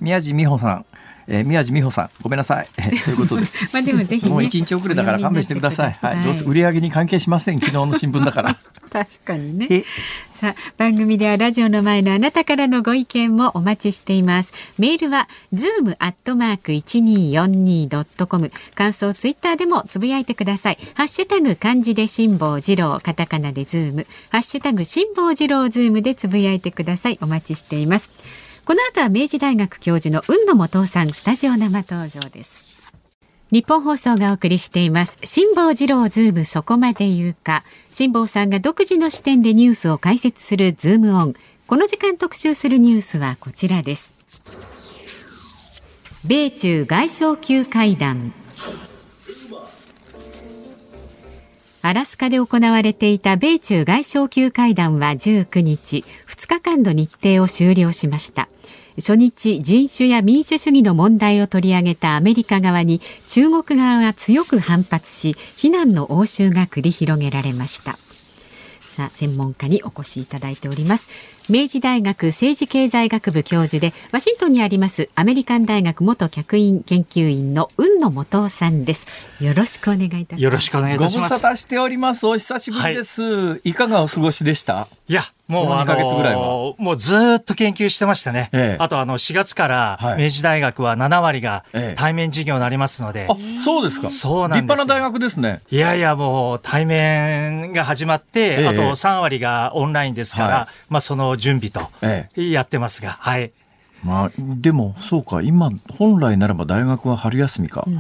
[0.01, 0.87] 宮地美穂さん。
[1.27, 3.47] えー、宮地美穂さんごめんなさい、えー、 そういうことで。
[3.73, 5.93] まあでもぜひ、ね、もう一日遅れだから勘弁してください。
[5.93, 6.23] はい。
[6.23, 7.61] どうせ売り上げに関係しません。
[7.61, 8.57] 昨日の新聞だから
[8.95, 9.83] 確かにね。
[10.31, 14.53] さあ番組ではラジオの前のあなたからのご意見もお待ちしています。
[14.79, 18.53] メールはズームアットマーク一二四二ドットコム。
[18.77, 20.79] 感想ツイッターでもつぶやいてください。
[20.95, 24.07] ハッシュタグ漢字で辛坊治郎カタカナでズーム。
[24.31, 27.19] ハッシュタグ辛坊治郎ズームでつぶやいてください。
[27.21, 28.13] お待ちしています。
[28.65, 32.74] この後は明治大学教授の海野素央さんスタジオ生登場です
[33.51, 35.19] ニッポン放送がお送りしています。
[35.23, 37.63] 辛坊治郎ズームそこまで言うか。
[37.93, 41.35] 辛坊さんが独自の視点でニュースを解説するズームオン。
[41.67, 44.15] この時間特集するニュースはこちらです。
[46.25, 48.33] 米中外相級会談。
[51.83, 56.03] アラスカで行われていた米中外相級会談は19日。
[56.27, 58.49] 2日間の日程を終了しました。
[58.97, 67.97] 初日人種や民主主義の問題を取り上げたアメリカ側に中国側が強く反発し非難の応酬が繰り広げられました。
[68.81, 71.09] さあ専門家にお越しいただいております。
[71.51, 79.07] 明治大学政治経済学部教授でワシントンにありますアメリカン大学元客員研究員の雲野元さんです
[79.41, 80.45] よろしくお願いいたします。
[80.45, 81.31] よろしくお願いいたします。
[81.31, 82.25] ご無沙汰しております。
[82.27, 84.89] お久しぶりです、はい、いかがお過ごしでした？
[85.09, 86.75] いやもう2ヶ月ぐらいは。
[86.79, 88.49] もうずっと研究してましたね。
[88.53, 91.65] ええ、あとあの4月から明治大学は7割が
[91.97, 93.23] 対面授業になりますので。
[93.23, 94.09] え、あ、そうですか。
[94.09, 94.63] そうなんです。
[94.63, 95.61] 立派な大学ですね。
[95.71, 101.91] いやいやもう対面が始まって、あと3割がオンラインですから、はい、まあその準備と
[102.41, 103.53] やってますが、はい。
[104.03, 107.85] まあでもそうか、今本来ならば大学は春休みか。
[107.87, 107.91] う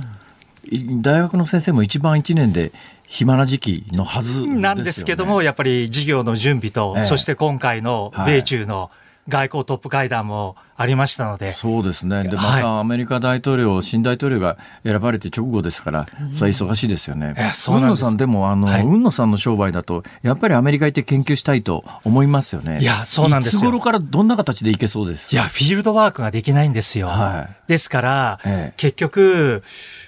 [0.77, 2.73] ん、大学の先生も一番1年で
[3.07, 8.91] 暇な時期のはず、ね、なんですけども、やっぱり事業の準備と、ええ、そして今回の米中の
[9.29, 11.53] 外交トップ会談もありましたので。
[11.53, 12.25] そうですね。
[12.25, 16.07] で、またアメリカ大統領、はい、新大統領が選ばれて直後ですから、
[16.37, 17.35] それは忙しいですよね。
[17.55, 22.81] そう野さんでも、あの、はい、雲野さんの商売だと、やっぱりアメリカ行って研究したいと思いますよね。
[22.81, 23.61] いや、そうなんですよ。
[23.61, 27.07] いつ頃からどんな形でいけそうですいや、フィールドワークができないんですよ。
[27.07, 29.63] はい、ですから、ええ、結局、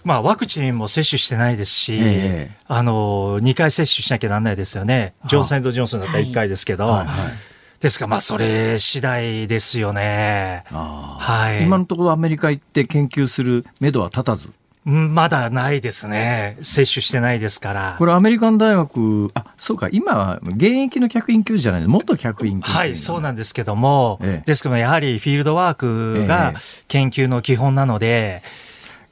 [0.04, 5.14] まあ、ワクチンも接種してないですし、え、あの、2回接種しなきゃなんないですよね。
[5.26, 6.88] ジョンソンジョンソンだったら1回ですけど。
[6.88, 10.64] はいはいですか、まあ、それ次第ですよね。
[10.70, 11.64] はい。
[11.64, 14.50] 今のところアメリカ行って研究する目処は立たず？
[14.84, 16.56] まだないですね。
[16.62, 17.96] 接種してないですから。
[17.98, 22.78] これアメリカン大学、あ、そうか、今は現役の客員教授じゃない元客員教授。
[22.78, 26.54] はい、そうなんですけども、ええ、ですけどやはりフィールドワークが
[26.86, 28.42] 研究の基本なので、え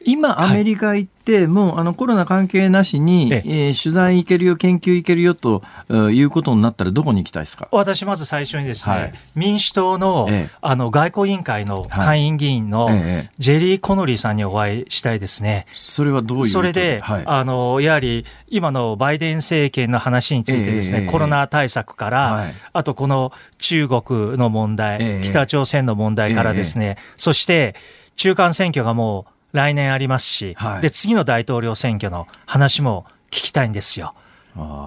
[0.07, 3.70] 今、アメリカ行って、もうあのコロナ関係なしに、ええ。
[3.70, 5.62] ー、取材行けるよ、研究行けるよと
[6.10, 7.68] いうことになったら、どこに行きたいですか？
[7.72, 12.90] 私、まず最初にですね、はい、民主党のええ、あの外交委員会の会員議員の
[13.38, 15.66] ジェリー・コノリーさんにお会いしたいですね。
[15.74, 24.02] それはどういうそれで、はい、あのやはり今のバイデン政権の話についてですね、コロナ対策から、はい、あとこの中国
[24.37, 27.74] の問題、北朝鮮の問題からですね、そして
[28.16, 34.14] 中間選挙がもう来年ありますし、はい、で次の大統領選挙の話も聞きたいんですよ。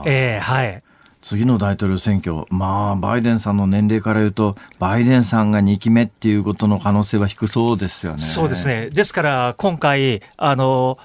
[0.06, 0.84] えー、はい
[1.22, 8.20] 次の大統領選挙、まあ、バイデンさんの年齢から言うと、バイデンさんが2期目っていうことの可能性は低そうですよね。
[8.20, 8.90] そうですね。
[8.90, 10.98] ですから、今回、あの、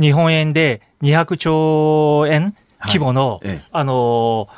[0.00, 4.48] 日本円で200兆円規模の、はいええ、あの、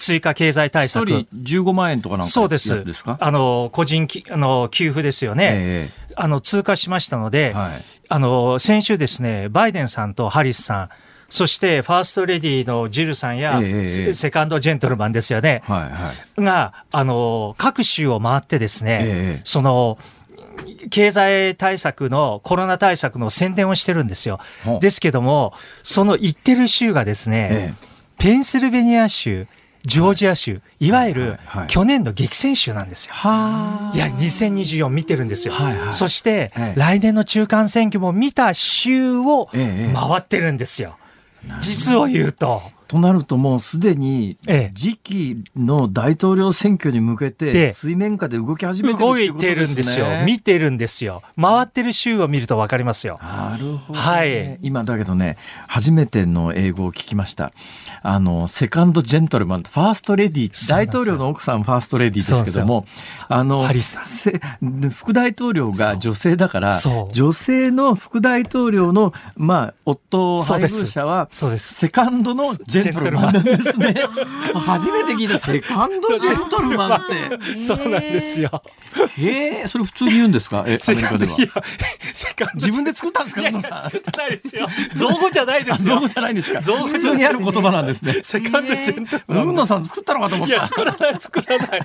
[0.00, 1.04] 追加経済対策。
[1.04, 2.74] 1人15万円とかなんかそうです。
[3.06, 5.50] あの、個人きあの給付ですよね。
[5.52, 10.88] ええ、あの、通過しましたので、はい、あの、先週ですね、バイデンさんとハリスさん、
[11.28, 19.98] そしてファーストレディのジルさんや、えー、セカンドジェントルマンですよね、はいはい、が、あの、各州を回ってですね、えー、その、
[20.90, 24.40] 経済対策の、コロナ対策の宣伝をしてるんですよ。
[24.80, 29.46] ですけども、その行ってる州がですね、えー、ペンシルベニア州、
[29.84, 31.38] ジョージア州、いわゆる
[31.68, 33.14] 去年の激戦州なんですよ。
[33.14, 35.54] いや、2024見てるんですよ。
[35.54, 40.96] はいはい、そして、来年の中間選挙も見た州を回ってるんですよ。
[41.60, 42.62] 実を言うと。
[42.90, 44.36] となるともうすでに
[44.74, 50.06] 次期の大統領選挙に向けて水面下で動き始めてる動いてるんですよ。
[50.26, 51.22] 見てるんですよ。
[51.40, 53.20] 回ってる州を見ると分かりますよ。
[53.22, 54.58] なるほど、ね、はい。
[54.62, 55.36] 今だけどね、
[55.68, 57.52] 初めての英語を聞きました。
[58.02, 62.86] あの、セカンドジェントルマン、ファーストレディ、大統領の奥さんファーストレディですけども、
[63.28, 63.68] あの、
[64.90, 66.80] 副大統領が女性だから、
[67.12, 73.94] 女性の副大統領の、まあ、夫配偶者は、セカンドのジェジェントルマンですね。
[74.54, 77.58] 初めて聞いたセカンドジェントルマンって。
[77.60, 78.62] そうなんですよ。
[79.18, 80.64] ええそれ普通に言うんですか？
[80.66, 81.36] え、アメリカでは。
[82.54, 83.42] 自分で作ったんですか
[83.82, 84.68] 作ってないですよ。
[84.94, 85.94] 造語じゃないですよ。
[85.96, 88.16] 造語じゃないんですか普通にある言葉なんですね。
[88.22, 89.48] セカンドジェントルマン。
[89.48, 90.54] うんのさん作ったのかと思った。
[90.54, 91.82] いや、作らない、作らない。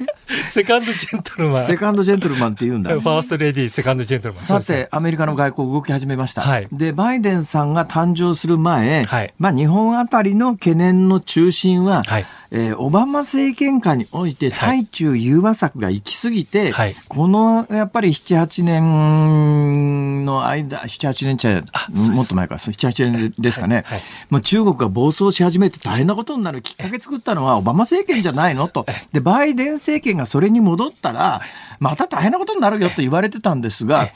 [0.47, 1.63] セカンドジェントルマン。
[1.63, 2.91] セカンドジェントルマンって言うんだ。
[2.91, 4.43] ファーストレディー、セカンドジェントルマン。
[4.43, 6.41] さて、アメリカの外交動き始めました。
[6.41, 21.61] はい、で、バイデンさんが誕生する前、はい、まあ日本あたりの懸念念の中心は、はい、えー、オバマ政権下において対中融和策が行き過ぎて、はい、このやっぱり7、8年の間、7、8年ちゃ
[21.93, 28.67] もっと前か、7、8年ですかね、はい、もう中国が暴走し始めて大変なことになるきっかけ作ったのはオバマ政権じゃないの？
[28.67, 28.85] と。
[29.11, 31.41] で、バイデン政権がそれに戻ったら、
[31.79, 34.09] また大変なことになるよと言われてたんですが、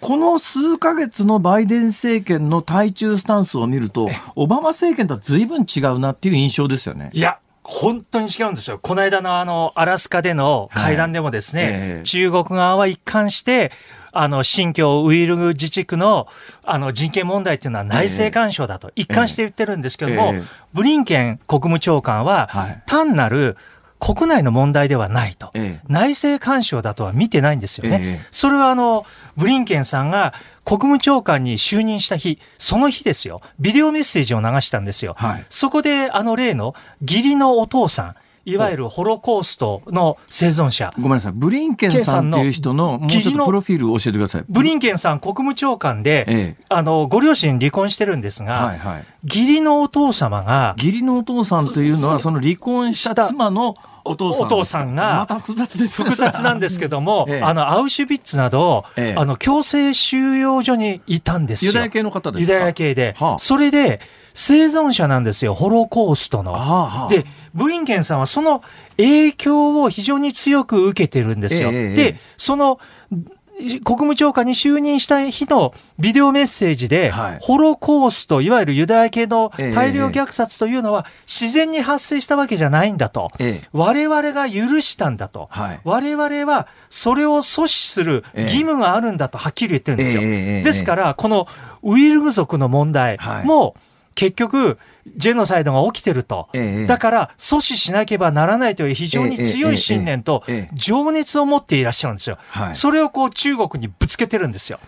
[0.00, 7.10] この数ヶ月のバイデン政権の対中スタンスを見ると、オバマ政権とは随分違うなっていう印象ですよね。
[7.12, 8.78] いや、本当に違うんですよ。
[8.78, 11.98] この間のあの、アラスカでの会談でもですね、はいえ。
[12.00, 13.72] ー、中国側は一貫して、
[14.12, 16.28] あの、新疆ウイルグ自治区の、
[16.64, 22.48] あの、人権問題っていうのは内政干渉だと、一貫して言ってるんですけども、えーえー、ブリンケン国務長官は、
[22.86, 23.56] 単なる、
[23.98, 28.20] 国内の問題ではないと、ええ、内政干渉だとは見てないんですよね。
[28.22, 29.04] え、それはあの
[29.36, 30.34] ブリンケンさんが
[30.64, 35.14] 国務長官に就任した日、その日ですよ、ビデオメッセージを流したんですよ。
[35.18, 38.14] はい、そこであの例の義理のお父さん、
[38.48, 40.92] いわゆるホロコーストの生存者。
[40.96, 41.32] ごめんなさい。
[41.34, 44.44] ブリンケンさんっていう人の、もうちょっとプロフィールを教えてください。
[44.48, 53.74] ブリンケンさん国務長官で、ええ、あの、ご両親離婚してるんですが、はいはい、義理のお父様が、義理のお父さんというのは、その離婚した妻の
[54.08, 61.70] お父さんが、ま、複雑です複雑なんですけども、 ええ、あの、アウシュビッツなど、え、あの、強制収容所にいたんですよ。
[61.70, 62.52] ユダヤ系の方ですか？
[62.54, 63.14] ユダヤ系で。
[63.18, 64.00] はあ、それで、
[64.34, 66.52] 生存者なんですよ、ホロコーストの。
[66.52, 68.62] はあ、で、ブリンケンさんはその
[68.96, 71.70] 影響を非常に強く受けてるんですよ。
[71.72, 72.78] で、その、
[73.58, 83.30] 国務長官に就任した日のビデオメッセージで、はい、ホロコースト、いわゆるユダヤ系の大量虐殺というのは自然に発生したわけじゃないんだと。
[83.38, 85.80] ええ、我々が許したんだと、はい。
[85.84, 90.22] 我々はそれを阻止する義務があるんだとはっきり言ってるんですよ。
[90.22, 91.48] ですから、この
[91.82, 93.74] ウイルグ族の問題も、
[94.14, 94.78] 結局、
[95.16, 102.38] ジェノサイドが起きてると、ええ、だから阻止しなければならないという非常に強い信念と情熱を持っていらっしゃるんですよ。
[102.72, 104.80] それをこう中国にぶつけてるんですよ。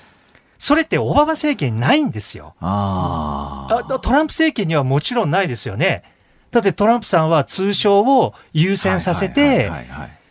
[0.59, 2.55] それってオバマ政権にないんですよ。
[2.61, 6.03] トランプ政権にはもちろんないですよね。
[6.51, 9.71] だってトランプさんは通商を優先させて、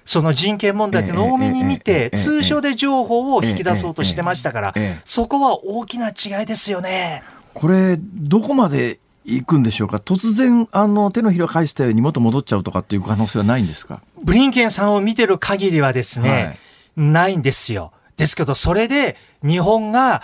[0.06, 4.74] その人権問題って多めに見て、通商で情報を引き出そうとしてましたから、
[5.04, 7.24] そこは大きな違いですよね。
[7.54, 9.00] これ、どこまで
[9.36, 9.98] 行くんでしょうか？
[9.98, 14.02] 突然、あの、手のひら返したように元戻っちゃうとかっていう可能性はないんですか？
[14.24, 16.58] ブリンケンさんを見てる限りはですね、
[16.98, 17.92] はい、ないんですよ。
[18.18, 20.24] ですけど、それで日本が、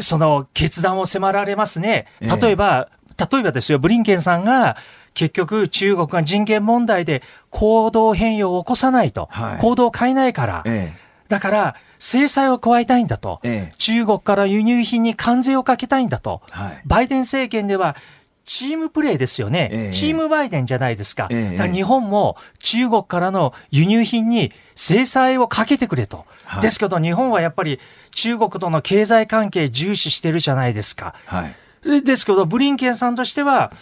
[0.00, 2.06] その決断を迫られますね。
[2.20, 2.56] 例え。
[2.56, 4.76] ば、ええ、例えばですよ、ブリンケンさんが、
[5.14, 10.98] 結局中国が人権問題で行動変容を起こさないと、はい、行動を変えないから、ええ、
[11.32, 17.96] だから、制裁を加えたいんだと、ええ、中国から輸入品に関税をかけたいんだと、はい、バイデン政権では、
[18.44, 21.30] チームプレーですよね、え、チームバイデンじゃないですか。
[21.56, 26.26] か日本も中国からの輸入品に制裁をかけてくれと。
[26.44, 27.80] はい、ですけど日本はやっぱり
[28.10, 31.14] 中国との経済関係重視してるじゃないですか。
[31.24, 31.48] は
[31.82, 33.72] い、ですけど、ブリンケンさんとしては、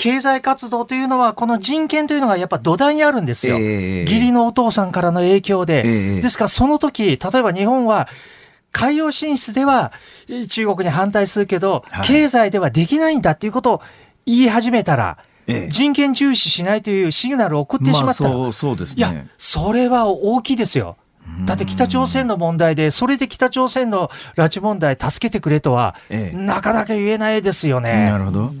[0.00, 3.58] 経済活動というのは、この人権というのがやっぱ土台にあるんですよ。
[3.58, 5.82] えー、義理のお父さんからの影響で。
[5.84, 8.08] えー、ですからその時、例えば日本は、
[8.72, 9.92] 海洋進出では
[10.48, 13.82] 中国に反対するけど、はい、経済ではできないんだっていうことを
[14.24, 20.96] 言い始めたら、ええ、人権重視しないというシグナルを送ってしまったら、まあ、そうですね、いや、それは大きいですよ。
[21.44, 28.06] だって北朝鮮の問題で、それで北朝鮮の拉致問題助けてくれとは、ええ、なかなか言えないですよね。
[28.10, 28.52] なるほど。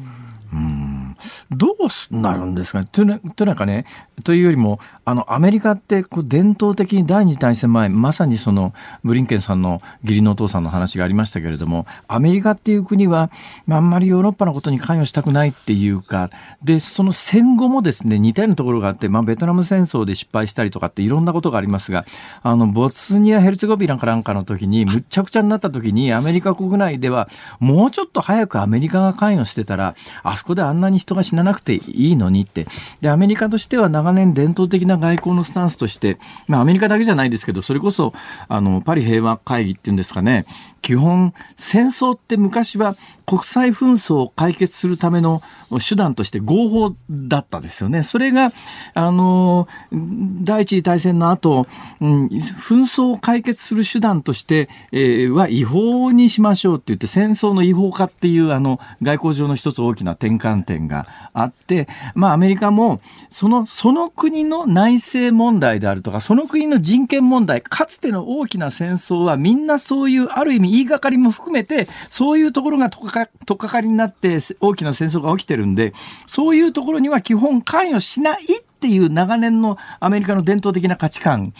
[1.50, 2.88] どうなるんですかね？
[2.92, 3.84] というなかね、
[4.22, 8.72] というよりも、あの、アメリカってこう伝統的に第二次大戦前、まさにその、
[9.02, 13.30] ブリンケンさんの義理のお父さんの話がありましたけれども、アメリカっていう国は、
[13.68, 16.30] あ、んまりヨーロッパのことに関与したくないっていうか、
[16.62, 22.04] で、その戦後もですね、似たようなところがあって、まあ、ベトナム戦争で失敗したりとかっていろんなことがありますが、
[22.42, 27.28] あの、ボツニア・ヘルツゴビナかなんかの時に、むっちゃくちゃになった時に、アメリカ国内では、
[27.58, 32.66] もうちょっと早くアメリカが関与してたら、あそこであんなに人が死ななくていいのにって。
[33.00, 38.12] で、アメリカとしては長年伝統的な外交のスタンスとして、まあアメリカだけじゃないですけど、それこそ、
[38.48, 40.44] あの、パリ平和会議っていうんですかね、
[40.82, 45.40] 基本、戦争って昔は国際紛争を解決するための
[45.78, 48.02] 手段として合法だったですよね。
[48.02, 48.52] それが、
[48.94, 51.68] あの、第一次大戦の後、
[52.00, 75.92] うん、紛争を解決する手段として、えー、は違法にしましょうって言って、戦争の違法化っていう、あの、外交上の一つ大きな転換点があって、まあ、アメリカも、その、その国の内政問題であるとか、その国の人権問題、かつての大きな戦争はみんなそういう、ある意味言いがかりも含めて、そういうところがとか、とっかかりになって大きな戦争が起きてるんで、
[76.26, 81.52] そういうところには基本関与しないっていう長年のアメリカの伝統的な価値観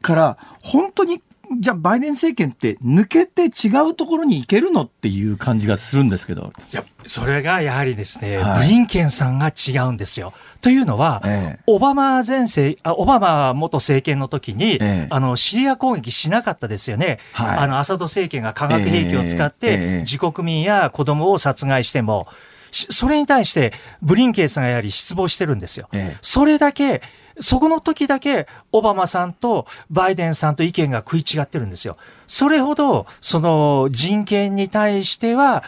[0.00, 1.20] から、本当に
[1.58, 6.52] じゃあバイデン政権って抜けて違うところに行けるのっていう感じがするんですけど。
[6.72, 10.32] いや、それがやはりですね、はい、ブリンケンさんが違うんですよ。
[10.60, 17.18] というのは、ええ、オバマ前世あ、オバマ元政権の時に、え、あの、シリア攻撃しなかったですよね。
[17.32, 22.26] はい、あの、アサド政権が化学兵器を使って、自国民や子供を殺害しても、
[22.74, 25.88] それに対してブリンケンさんがやはり失望してるんですよ。
[26.22, 27.02] それだけ、
[27.40, 31.96] そこの時だけオバマさんとバイデンさんと意見が食い違ってるんですよ。
[32.26, 35.64] それほど、その人権に対しては、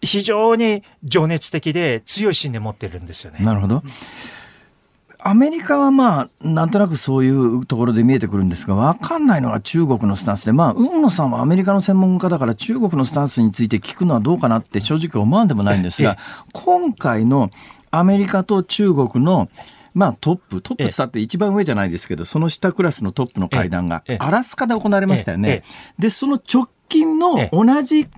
[0.00, 3.38] 非常に情熱的で強い信念持ってるんですよね。
[3.40, 3.82] なるほど。
[5.26, 16.18] アメリカはまあ、なんとなくそういうところで見えてくるんですが、わかんないのが中国のスタンスで、まあ、海野さんはアメリカの専門家だから中国のスタンスについて聞くのはどうかなって正直思わんでもないんですが、
[16.52, 17.48] 今回の
[17.90, 19.48] アメリカと中国の
[19.94, 25.62] まあトップ、トップつって一番上じゃないですけど、その下クラスのトップの会談がアラスカで行われましたよね。
[25.98, 28.08] で、その直近の同じ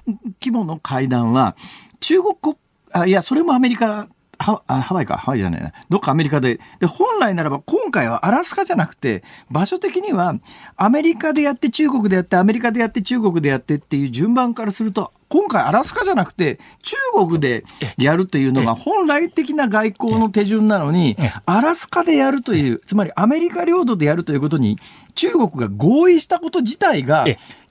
[0.40, 1.56] 規模の会談は、
[2.00, 2.56] 中国
[2.92, 4.08] あ、いや、それもアメリカ
[4.38, 5.72] ハハワイか、ハワイじゃないな。
[5.88, 6.60] どっかアメリカで。
[6.78, 10.34] で、本来ならば今回はアラスカじゃなくて、場所的には
[10.76, 17.64] アメリカでやって中国でやって、アメリカでやって中国でやってっていう順番からすると、今回アラスカじゃなくて中国で
[17.98, 21.16] やるというのが本来的な外交の手順なのに、
[21.46, 24.78] アラスカでやるという、つまりアメリカ領土でやるということに
[25.14, 27.26] 中国が合意したこと自体が、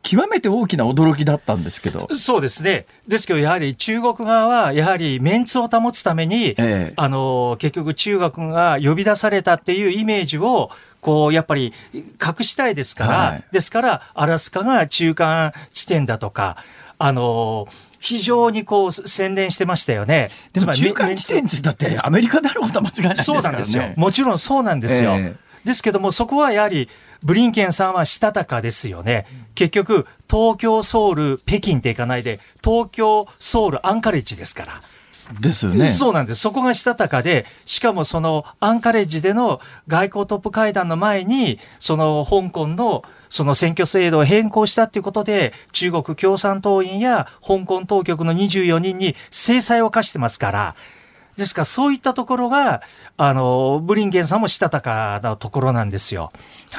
[0.06, 2.08] 極めて大きな驚きだったんですけど。
[2.16, 2.86] そうですね。
[3.08, 10.70] ですけど、やはり中国側は、やはりメンツを保つために、ええ、あの、結局中国が呼び出されたっていうイメージを、
[11.02, 16.58] こう、やっぱり隠したいですから、はい、ですから、アラスカが中間地点だとか、
[17.00, 17.68] あの、
[18.00, 20.30] 非常にこう宣伝してましたよね。
[20.54, 23.44] でも中間地点だってアメリカであることは間違いないですからね。
[23.44, 23.84] そうなんですよ。
[23.96, 25.16] もちろんそうなんですよ。
[25.16, 25.36] えー
[25.66, 26.88] ですけども、そこはやはり、
[27.24, 29.26] ブリンケンさんはしたたかですよね。
[29.56, 34.82] 結局、東京、ソウル、北京っていかないで、東京、ソウル、アンカレッジですから。
[35.40, 35.88] ですよね。
[35.88, 36.42] そうなんです。
[36.42, 50.76] そこがしたたかで、しかもそのアンカレッジでの外交トップ会談の前に、その香港のその選挙制度を変更したということで、中国共産党員や香港当局の24人に制裁を課してますから、
[51.38, 52.82] ですからそういったところが、
[53.18, 56.32] あの、ブリンケンさんもしたたかなところなんですよ。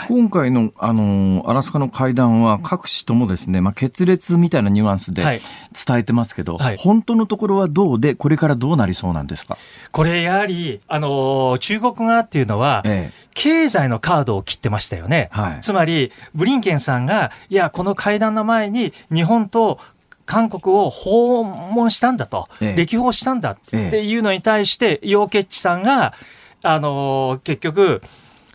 [0.09, 9.57] 今回の、あの、アラスカの会談は各紙ともですね、まあ、決裂みたいなニュアンスで伝えてますけど、はいはい、本当のところはどうで、これからどうなりそうなんですか？
[9.93, 15.29] これ、やはり、あの、中国側っていうのは、ええ、経済のカードを切ってましたよね。
[15.31, 19.79] はい、つまり、ブリンケンさんが、いや、この会談の前に、日本と
[20.27, 26.15] 韓国を訪問したんだと、ええ、歴訪したんだっていうのに対して、楊潔チさんが、
[26.63, 28.03] あのー、結局、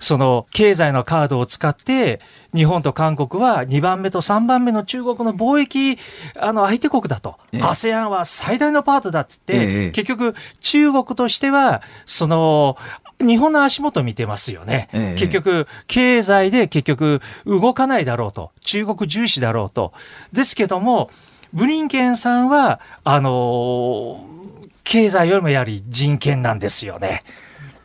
[0.01, 2.19] その経済のカードを使って、
[2.55, 5.97] 日本と韓国は2番目と3番目の中国の貿易、
[6.39, 7.37] あの、相手国だと。
[7.53, 12.77] ASEAN は最大のパートだって言って、え、結局、中国としては、その、
[13.19, 14.89] 日本の足元見てますよね。
[15.17, 18.51] 結局、経済で結局動かないだろうと。
[18.61, 19.93] 中国重視だろうと。
[20.33, 21.11] ですけども、
[21.53, 24.25] ブリンケンさんは、あの
[24.83, 27.23] 経済よりもやはり人権なんですよね。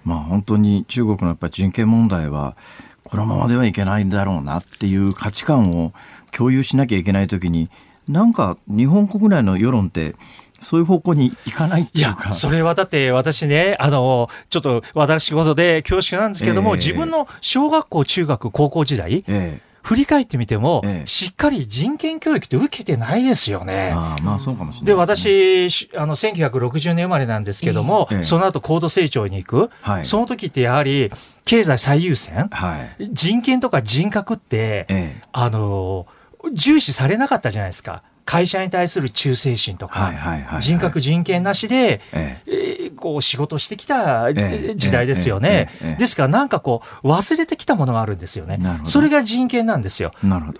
[0.04, 2.56] まあ本当に中国のやっぱり人権問題は、
[3.04, 5.92] このままではいけないんだろうなっていう価値観を
[6.32, 7.70] 共有しなきゃいけないときに、
[8.08, 10.14] なんか日本国内の世論って、
[10.60, 12.32] そういう方向に行かないっていうか。
[12.32, 23.92] それはだって私ね、あの、ちょっと私事で恐縮なんですけども、えー、自分の小学校、中学、高校時代、えー振り返ってみても、ええ、しっかり人権教育って受けてないですよね。
[23.94, 31.12] あまあそうかもしれないで、ね、私、あの、1960年生まれなんですけども、え、その後高度成長に行く、はい、その時ってやはり、
[31.44, 36.08] 経済最優先、はい、人権とか人格って、あの、
[36.52, 38.02] 重視されなかったじゃないですか。
[38.24, 40.12] 会社に対する忠誠心とか、
[40.58, 42.65] 人格人権なしで、ええ
[42.96, 45.70] こう仕事してきた時代ですよね。
[45.98, 48.58] ですからなんかこう忘れてきたものがあるんですよね。
[48.84, 50.12] それが人権なんですよ。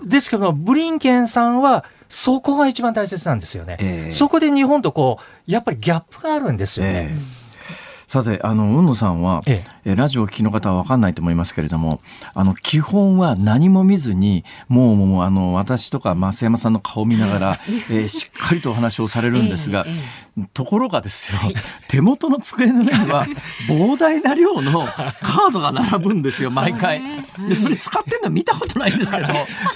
[0.05, 4.09] ですけどブリンケンさんはそこが一番大切なんですよね。
[4.11, 7.17] そこで日本とこうやっぱりギャップがあるんですよね。
[8.07, 12.01] さて、あの、海野さんは、ええ、ラジオを聴きの方は分かんないと思いますけれども、
[12.35, 19.85] あの、基本は何も見ずに、もう、もう、あの、私とか増山さんの顔を見ながら、えー、しっかりとお話をされるんですが、
[20.39, 21.39] え、ところがですよ、
[21.89, 23.27] 手元の机の上には、
[23.69, 27.01] 膨大な量のカードが並ぶんですよ、毎回。
[27.49, 29.29] で、それ使ってんの見たことないんですけど、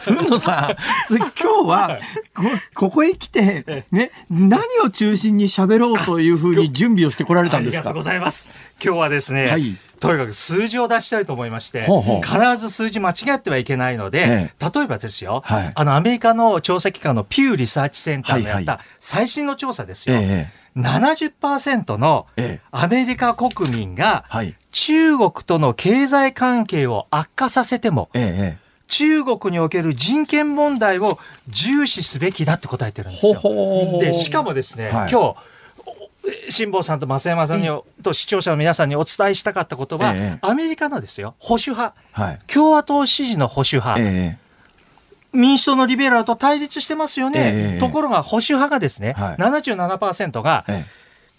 [0.08, 0.76] 海野さ
[1.10, 1.98] ん、今日は
[2.34, 2.44] こ、
[2.74, 7.78] ここへ来て、ね、何を中心に喋ろうというふうに準備をしてこられたんですか？
[7.78, 8.50] ありがとうございます。
[8.82, 12.20] 今日はですね、はい、とにかく数字を出したいと思いまして、ほうほう。
[12.22, 20.16] 必ず数字間違ってはいけないので、ええ、例えばですよ、はい、あのアメリカの調査機関のピューリサーチセンターのやった最新の調査ですよ。
[20.16, 22.26] はいはいええ、70%の
[22.70, 24.24] アメリカ国民が
[24.72, 32.90] 中国との経済関係を悪化させても、ええ中国における人権問題を重視すべきだって答え。
[32.90, 33.98] てるんですよ。
[34.00, 35.36] で、しかもですね、はい、今日、
[36.48, 37.68] 辛坊さんと増山さんに、
[38.02, 44.38] と視聴者の皆さんにお伝えしたかったことは、ええ、アメリカのですよ、保守派、はい、共和党支持の保守派、え、
[45.32, 47.78] 民主党のリベラルと対立してますよね。
[47.80, 50.64] ところが保守派がですね、はい、77%が、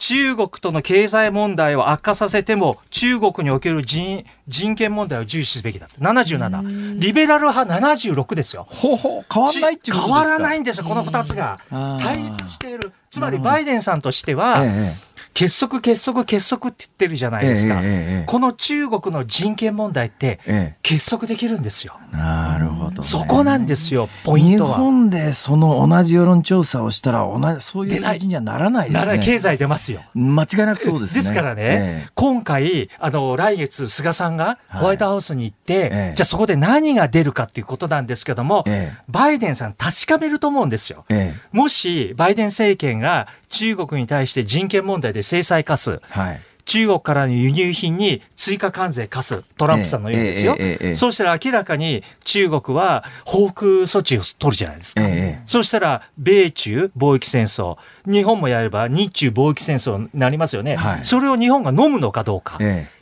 [0.01, 8.65] 中国との経済問題を悪化させても中国における人人権問題を重視すべきだ77リベラル派76ですよ。
[8.67, 11.59] ほほ変わらないっていう変わらないんですよこの2つが。
[11.69, 12.91] 対立している。
[13.11, 17.75] つまりバイデンさんとしては、ええ結束結束結束って言ってるじゃないですか。
[17.75, 20.39] えええ、この中国の人権問題って
[20.81, 21.99] 結束できるんですよ。
[22.11, 24.69] なるほど、ね、そこなんですよ、ポイントは。
[24.71, 29.05] 日本でその同じ世論調査をしたら同じそういう数字にはならないですね。
[29.05, 30.01] なら経済出ますよ。
[30.13, 31.21] 間違いなくそうですね。
[31.21, 38.65] ですからね、今回あの来月菅さんがホワイトハウスに行って、はい、じゃあそこで何が出るかっていうことなんですけども、
[39.07, 41.05] バイデンさん確かめると思うんですよ。
[41.51, 50.55] もしバイデン政権が中国に対して人権問題で制裁科す、はい、中国からの輸入品に追加関税課す、トランプさんのようですよ。
[50.57, 55.01] えええ、そうしたら明らかに中国は報復措置を取るじゃないですか。
[55.45, 60.77] そうしたら、米中貿易戦争、日本もやれば日中貿易戦争になりますよね。
[60.77, 62.57] はい、それを日本が飲むのかどうか、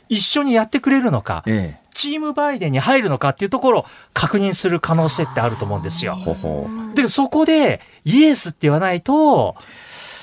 [0.08, 1.44] 一緒にやってくれるのか、
[1.94, 6.16] チームバイデンに入るのかっていうところを確認する可能性ってあると思うんですよ。
[6.94, 9.56] で、そこでイエスって言わないと、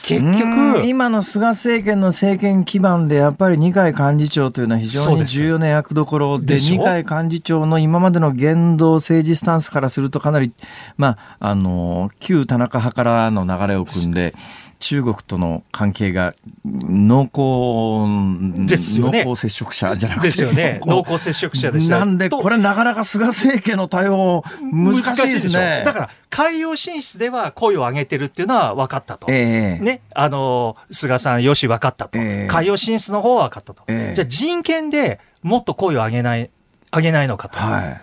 [0.07, 10.53] 結局今の菅政権の政権基盤でやっぱり二階幹事長というのは非常に重要な役どころで二階幹事長の今までの言動政治スタンスからするとかなり、
[10.95, 14.33] まあ、あの旧田中派からの流れを組んで。
[14.79, 16.33] 中国との関係が
[16.65, 19.23] 濃厚ですよね。
[19.23, 20.27] 濃厚接触者じゃなくて。
[20.27, 20.79] ですよね。
[20.85, 21.99] 濃厚接触者でした。
[21.99, 25.81] なんで、これなかなか菅政権の対応難しいですね。
[25.83, 29.27] だから、海洋進出では声を上げてるっていうのは分かったと。
[29.29, 30.01] えー、ね。
[30.13, 32.19] あの、菅さんよし分かったと。
[32.19, 33.83] えー、海洋進出の方は分かったと。
[33.87, 36.51] えー、じゃあ人権でもっと声を上げない、
[36.95, 37.59] 上げないのかと。
[37.59, 38.01] はい、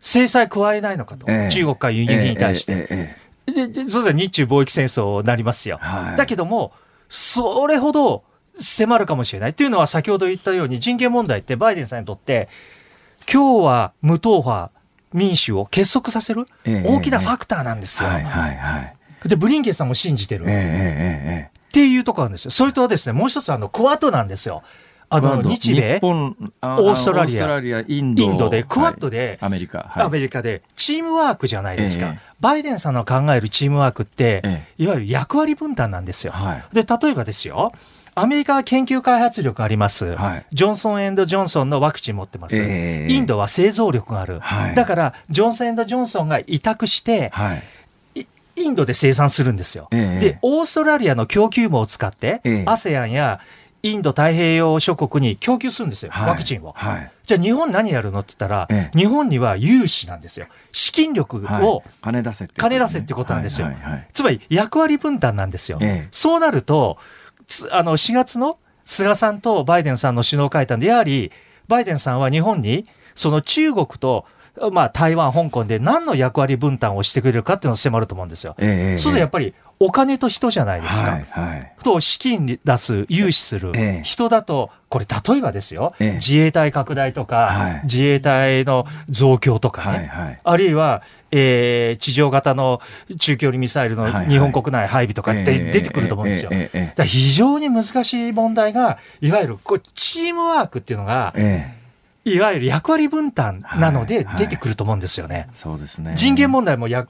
[0.00, 1.26] 制裁加えないのかと。
[1.26, 3.25] 中国から輸入に対して。
[3.46, 5.78] で、でそうだ、日中貿易戦争になりますよ。
[5.80, 6.72] はい、だけども、
[7.08, 8.24] それほど
[8.58, 9.54] 迫るかもしれない。
[9.54, 12.48] というのは先ほど言ったように人権問題ってバイデンさんにとって、
[13.32, 14.70] 今日は無党派
[15.12, 18.08] 民主を結束させる大きなファクターなんですよ。
[19.24, 20.44] で、ブリンケンさんも信じてる。
[20.44, 20.46] っ
[21.72, 22.50] ていうところなんですよ。
[22.50, 24.62] それとはですね、もう一つあの、クワッドなんですよ。
[25.08, 27.40] あの日米、オーストラリ
[27.74, 28.50] ア、インド。
[28.50, 32.16] で、クワッドで、アメリカ、アメリカで、チームワークじゃないですか。
[32.40, 34.42] バイデンさんの考えるチームワークって、
[34.78, 36.32] いわゆる役割分担なんですよ。
[36.72, 37.72] で、例えばですよ、
[38.18, 48.26] アメリカは研究開発力があります、はい、ジョンソン・ジョンソンのワクチン持ってます、えー、インドは製造力がある、はい、だからジョンソン・ジョンソンが委託して、はい、
[48.56, 53.40] インドで生産するんですよ、えー、でオーストラリアの供給網を使って、えー、ASEAN や
[53.82, 56.72] インド太平洋諸国に供給するんですよ、はい、ワクチンを。
[56.76, 60.46] はい、じゃあ日本何やるのって言ったら、ええ、日本には融資なんですよ。
[60.72, 63.66] 資金力を、はい、金出せって、ね、金出せってことなんですよ。
[63.66, 65.78] はいはいはい、つまり役割分担なんですよ。
[65.80, 66.98] え、そうなると、
[67.70, 71.30] あの4月の菅さんとバイデンさんの首脳会談で、やはり
[71.68, 74.26] バイデンさんは日本にその中国と
[74.72, 78.54] まあ、台湾、香港で何の役割分担をしてくれるかっていうのを迫ると思うんですよ。
[78.58, 81.12] ええ、そうするとやっぱりお金と人じゃないですか。
[81.12, 92.80] はいはい、と資金出す、融資する、え、人だと、これ例えばですよ、自衛隊拡大とか、はい、自衛隊の増強とかね、はいはい、あるいは、えー、地上型の
[93.18, 96.50] 中距離ミサイルの日本国内配備とかって出てくると思うんですよ。
[97.04, 101.34] 非常に難しい問題が、いわゆるこうチームワークっていうのが、
[102.26, 105.34] いわゆる役割分担なので出てくると思うんですよね。
[105.34, 106.12] はいはい、そうですね。
[106.16, 107.06] 人権問題もや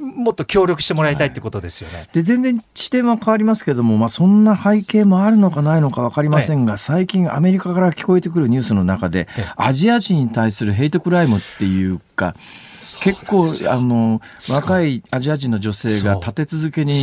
[0.00, 1.98] もっと協力してもらいたいってことですよね。
[1.98, 12.34] はい、で全然視点は変わりますけれども、まあそんな背景もあるのかないのか分かりませんが、最近アメリカから聞こえてくるニュースの中で、アジア人に対するヘイトクライムっていうか。
[13.00, 16.94] 結構あの若いアジア人の女性が立て続けに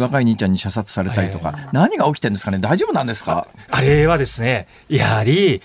[0.00, 2.58] 若い兄ちゃんに射殺されたりとか、何が起きてるんですかね？
[2.58, 3.46] 大丈夫なんですか？
[3.70, 5.62] あれはですねやはり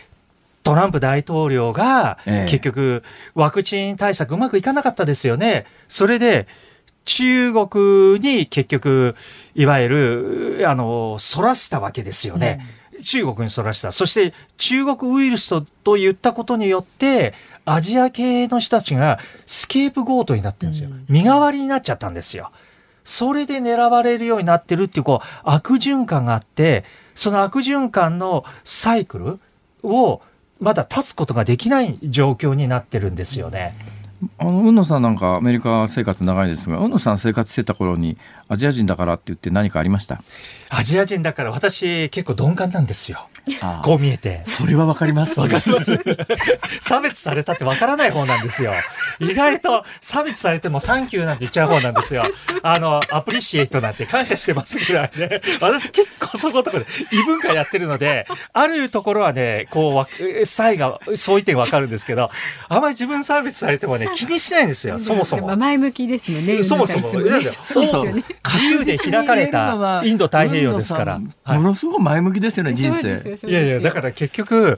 [0.64, 3.04] トランプ大統領が結局
[3.36, 5.66] ワクチン対策うまくいかなかったですよね。
[5.88, 6.48] それで
[7.06, 9.16] 中国に結局
[9.56, 9.90] いわゆ
[10.60, 12.66] るあのそらしたわけですよね。
[12.96, 13.92] うん、中国にそらした。
[13.92, 17.34] そして中国ウイルスとと言ったことによって
[17.66, 20.90] アジア系の人たちがスケープゴートになってるんですよ。
[21.10, 22.52] 身代わりになっちゃったんですよ。
[23.04, 26.86] それで狙われるようになってるっていうこう悪循環があって
[27.16, 29.40] その悪循環のサイクル
[29.84, 30.22] を
[30.64, 33.76] まだ立つことができない状況になってるんですよね。
[34.38, 38.18] あの海野さんなんかアメリカ生活長いですが海野さん生活してた頃に
[38.54, 40.22] アジア人だからって言って何かありました？
[40.70, 43.28] アジア人だから私結構鈍感なんですよ
[43.84, 44.42] こう見えて。
[44.46, 45.38] それはわかります。
[45.38, 46.00] わかります。
[46.80, 48.72] 差別されたってわからない方なんですよ。
[49.20, 52.24] 意外と差別されてもサンキューなんて言っちゃう方なんですよ。
[52.62, 60.06] あの、アプリシエイトなんて感謝してますぐらいで、私結構そことかで異文化やってるので、あるところはね、こ
[60.42, 62.32] う、差異が、そういう点わかるんですけど、
[62.70, 65.54] あまり自分差別されてもね、気にしないんですよ、そもそも。
[65.58, 66.64] 前向きですもんね。
[66.64, 67.10] そもそも。
[67.10, 67.20] そ
[67.84, 68.24] うそう。
[68.46, 71.20] 自由で開かれたインド太平洋ですから。
[71.20, 73.38] ものすごく前向きですよね、人生。
[73.48, 74.78] いやいや、だから結局、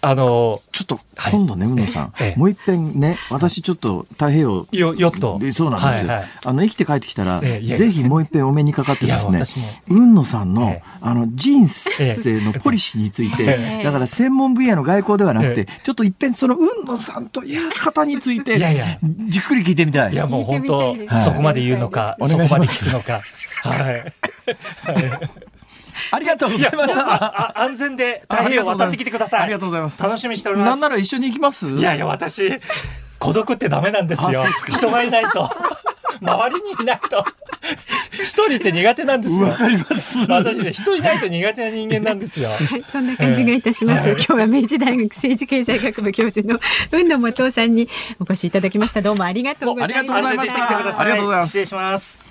[0.00, 6.12] あのちょっと今度ね、宇野さん、もう一遍ね、私ちょっと太平洋、よヨットそうなんですよ、
[6.44, 9.42] あの生きて帰ってきたら、ぜひもう一遍お目にかかってですね、
[9.88, 18.58] 雲野さんの、あの人生のポリシーについて、だから専門分野の外交ではなくて、ちょっと一遍その雲野さんという方について、
[19.28, 20.12] じっくり聞いてみたい。
[20.12, 23.20] いやもう本当、そこまで言うのか、そこまで聞くのか。
[23.64, 24.12] はい。
[26.10, 26.94] ありがとうございます。
[27.54, 29.40] 安全で太平洋渡ってきてください。
[29.42, 30.02] ありがとうございます。
[30.02, 30.70] 楽しみしております。
[30.70, 31.68] なんなら一緒に行きます？
[31.68, 32.58] いやいや、私、
[33.18, 34.44] 孤独ってダメなんですよ。
[34.68, 35.50] 人がいないと。
[36.20, 37.24] 周りにいないと。
[38.14, 39.42] 一人って苦手なんですよ。
[39.46, 40.18] わかります。
[40.28, 42.50] 私ね、人いないと苦手な人間なんですよ。
[42.58, 44.08] はい、そんな感じがいたします。
[44.08, 46.58] 今日は明治大学政治経済学部教授の
[46.90, 47.88] 雲野元さんに
[48.18, 49.00] お越しいただきました。
[49.00, 50.64] どうもありがとうございました。
[50.66, 51.02] ありがとうございました。
[51.02, 51.48] ありがとうございます。
[51.50, 52.27] 失礼します。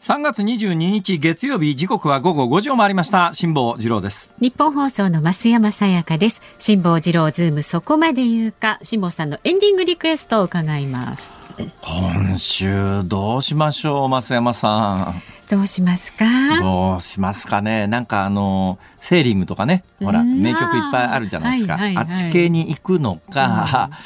[0.00, 3.34] 3月22日月曜日時刻は午後5時を回りました。
[3.34, 4.30] 辛坊治郎です。
[4.40, 6.40] ニッポン放送の増山さやかです。
[6.60, 8.78] 辛坊治郎ズームそこまで言うか。
[8.84, 11.47] 辛坊さんのエンディングリクエストを伺います。
[11.80, 15.22] 今週どうしましょう増山さん。
[15.50, 16.24] どうしますか？
[16.60, 17.86] どうしますかね。
[17.86, 19.82] なんかあのセーリングとかね。
[19.98, 23.96] ほら名曲いっぱいあるじゃないですか、はいはいはい、あっち系に行くのか、うん、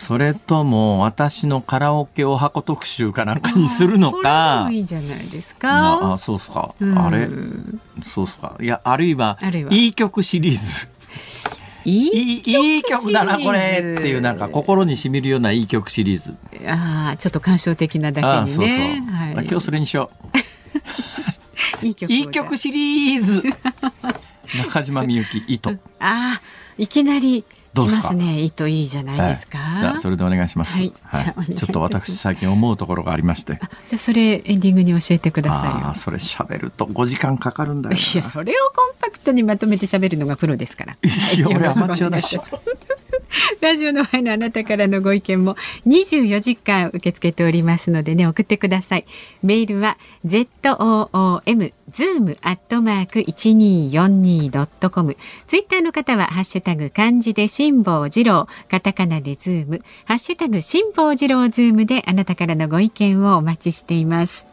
[0.00, 4.68] それとも私のカラオケお箱特集かなんかにするのか。
[4.72, 6.12] いいじゃないですか。
[6.14, 7.28] あそうっすか、うん、あれ？
[8.04, 8.56] そうっすか。
[8.60, 9.38] いやあるいは。
[9.70, 10.88] いい曲シリーズ
[11.88, 16.36] いいいい曲だなこれっていうなんか心にしみるようないい曲シリーズ。
[16.66, 18.64] ああちょっと感傷的なだけにね。
[18.64, 18.76] そうそう、
[19.36, 20.10] はい、今日それにしよ
[21.82, 21.84] う。
[21.86, 23.42] いい曲いい曲シリーズ。
[24.56, 25.70] 中島みゆき糸。
[25.70, 26.40] ああ
[26.76, 27.44] いきなり
[27.78, 28.40] どうますね。
[28.42, 33.60] 糸いいじゃないですか、はい、じゃあそれでお願いします、はい、はい、ちょっと私最近思うところがありまして。
[33.86, 40.92] じゃあそれエンディングに教えてくださいあそれ喋ると5時間かかるんだよいやそれをコンパクトにまとめて喋るのがプロですから。
[40.92, 42.38] いや俺アマチュアだし
[43.60, 45.56] ラジオの前のあなたからのご意見も
[45.86, 49.04] 24時間受け付けておりますのでね送ってください。
[49.42, 55.16] メールは zoom zoom アットマーク 1242.com
[55.46, 59.82] ツイッターの方はハッシュタグ漢字で辛坊治郎カタカナでズーム。
[60.04, 64.46] ハッシュタグ辛坊治郎ズームであなたからのご意見をお待ちしています。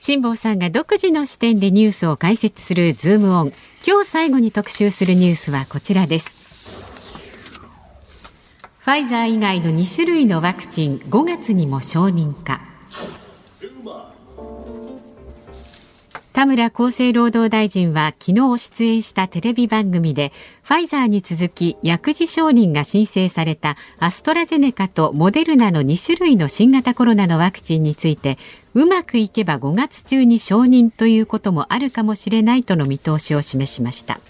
[0.00, 3.52] 辛坊さんが独自の視点でニュースを解説するズームオン。
[3.84, 6.46] 今日最後に特集するニュースはこちらです。
[8.78, 12.60] ファイザー以外の2種類のワクチン5月にも承認か。
[16.36, 20.34] 田村厚生労働大臣は昨日出演したテレビ番組で
[20.64, 28.36] ファイザーに続き薬事承認が申請されたアストラゼネカとモデルナの2種類の新型コロナのワクチンについて
[28.74, 34.20] うまくいけば5月中に承認ということもあるかもしれないとの見通しを示しました。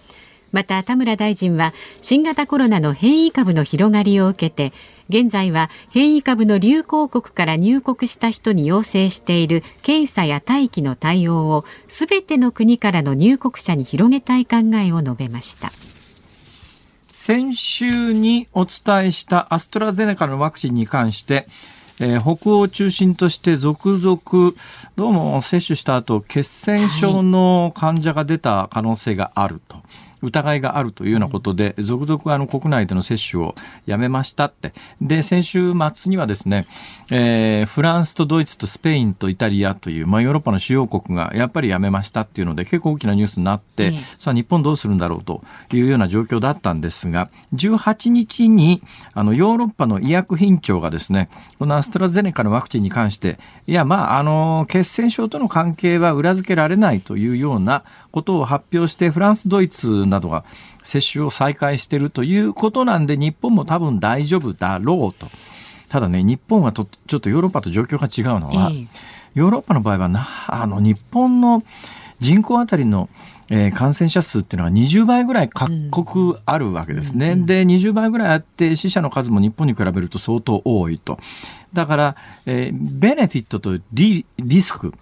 [0.52, 4.72] また田村大臣は新型コロナの変異株の広がりを受けて
[5.08, 15.70] 現在は変異株の流行国から入国した人に要請している検査や待機の対応をすべての国からの入国者に広げたい考えを述べました
[17.12, 21.46] 先週にお伝えしたアストラゼネカのワクチンに関して
[21.98, 24.20] えー、北欧を中心として続々
[24.96, 29.76] どうも接種した後血栓症の患者が出た可能性があると。
[29.76, 33.54] はい疑いがあるというようなことで、続々あの国内での接種を
[33.86, 34.72] やめましたって。
[35.00, 36.66] で、先週末にはですね、
[37.10, 48.82] えー、フランスとドイツとスペインとイタリアという、まあ、ヨーロッパの主要国がやっぱりやめましたっていうので、結構大きなニュースになって、さあ日本どうするんだろうというような状況だったんですが、18日に、
[49.14, 60.44] あの、ヨーロッパの医薬品庁がですね、このアストラゼネカのワクチンに関して、いや、まあ、あの、血栓症との関係は裏付けられないというようなことを発表して、フランス、ドイツなどが
[60.82, 65.28] 接種を再開しているということなんで、日本も多分大丈夫だろうと。
[65.88, 68.70] ただね、日本はとちょっとヨーロッパと状況が違うのは、
[69.34, 71.62] ヨーロッパの場合はな、あの、日本の
[72.18, 73.08] 人口あたりの
[73.48, 77.32] えー、感染者数っていうのは20倍ぐらい各国あるわけですね。
[77.32, 81.18] うん、で、20倍ぐらいあって死者の数も日本に比べると相当多いと。
[81.72, 84.92] だから、えー、ベネフィットとリリスク。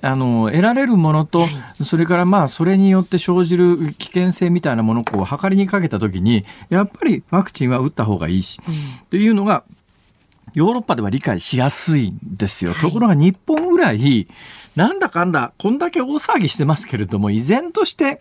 [0.00, 1.48] あの得られるものと、
[1.84, 8.76] それからまあそれによって生じる危険性みたいなものをこう測りにかけたときにやっぱりワクチンは打った方がいいし、うん、っ
[9.08, 9.64] ていうのが
[10.54, 12.74] ヨーロッパでは理解しやすいんですよ。
[12.74, 14.28] ところが日本ぐらい
[14.76, 18.20] なんだかんだこんだけ大騒ぎしてますけれども依然として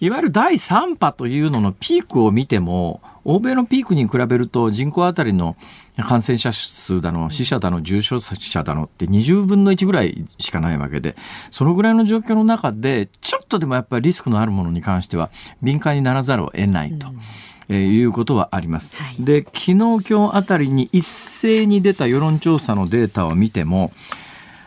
[0.00, 5.56] いわゆる第3波というののピークを見ても、欧米のピークに比べると人口当たりの
[5.96, 11.16] 感染者数だの、死者だの、重症者だのって20分の1ぐらいしかないわけで、
[11.50, 15.30] そのぐらいの状況の中で、ちょっとでもやっぱりリスクのあるものに関しては
[15.62, 17.08] 敏感にならざるを得ないと。
[17.08, 17.20] うん
[17.68, 18.94] えー、いうことはあります。
[18.94, 23.92] はい、で、昨日今日あたりに一斉に出た世論調査のデータを見ても、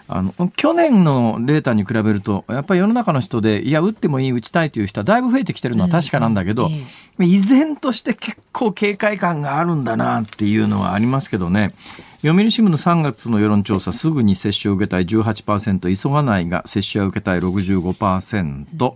[0.09, 6.69] あの去年のデータに比べるとやっぱり世の中の人でいや打ってもいい打ちたいという人はだいぶ増えてきてるのは確かなんだけど、
[7.17, 11.73] うん、依然として結構警戒感があるんだなっていうのはありますけどね。
[12.21, 18.95] 読売新聞の3月の世論調査すぐに接種を受けたい18%急がないが接種は受けたい65%、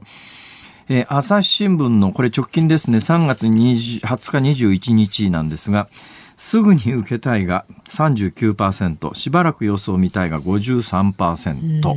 [0.89, 5.87] えー、朝日新聞のこれ直近ですね3月20日21日なんですが
[6.41, 11.93] すぐに受けたいが39%しばらく様子を見たいが53%。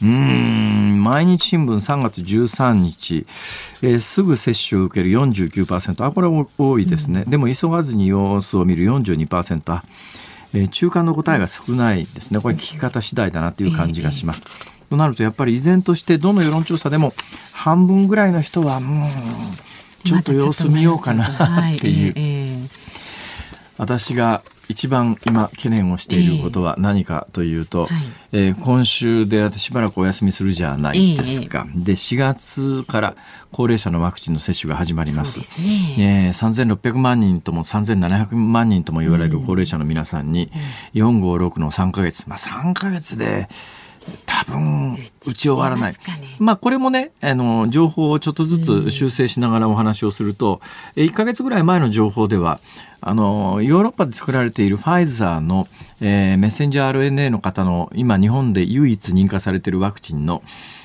[0.00, 3.26] うん毎日新聞3月13日、
[3.82, 9.82] えー、すぐ接種を受ける49%あこれは多いですね、うん、でも急がずに様子を見る42%、
[10.54, 12.40] えー、中間の答えが少ないですね。
[12.40, 17.12] これ聞き方次第だなという感じがします、えー、となるとやっぱり依然としてどの世論調査でも
[17.52, 19.04] 半分ぐらいの人はうん
[20.04, 22.68] ちょっと様子見ようかなっていう。
[23.78, 33.16] 私が一番今懸念をしていることは何かというと、えーはい、えー、今週でしばらくお休みするじゃないですか、えー、で4月から
[33.50, 35.42] 高齢者のワクチンの接種が始まります。
[35.42, 35.94] すね。
[35.98, 40.50] えー、3600万人とも3700万人とも言われる高齢者の皆さんに、
[40.94, 43.48] うん、456の3か月、まあ、3か月で
[44.26, 45.92] 多分打ち終わらない。
[46.38, 50.60] まあこれもね、あの、情報をちょっとずつ修正しながらお話をすると、
[50.96, 52.60] うん、1ヶ月ぐらい前の情報では、
[53.00, 55.68] あの、ヨーロッパで作られているファイザーの、
[56.00, 60.42] えー、メッセンジャー RNA の方の今日本で唯一認可されているワクチンの、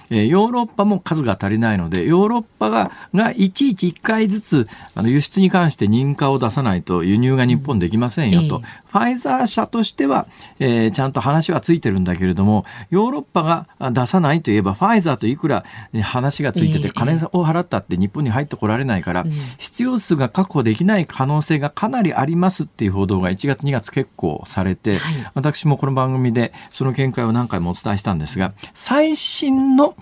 [0.09, 8.57] えヨーロッパも数が足りないので、ヨーロッパが、がいちいち1回ずつ、あの、輸出に関して認可を出さないと輸入が日本できませんよと。
[8.57, 8.63] うん。
[8.63, 10.27] えファイザー社としては、
[10.59, 15.65] えー、ちゃんと話はついてるんだけれども、ヨーロッパが出さないといえば、ファイザーといくら
[16.03, 19.25] 話がついてて、金を払ったって日本に入ってこられないから、
[19.57, 24.99] 必要数が確保できない可能性がかなりありますっていう報道が1月2月結構されて、
[25.33, 29.92] 私もこの番組でその見解を何回もお伝えしたんですが、最新の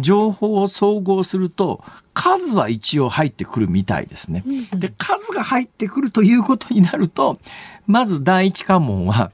[0.00, 1.82] 情報を総合すると
[2.12, 4.42] 数は一応入ってくるみたいですね。
[4.72, 7.38] で数が入ってくるということになると
[7.86, 9.30] まず第一関門は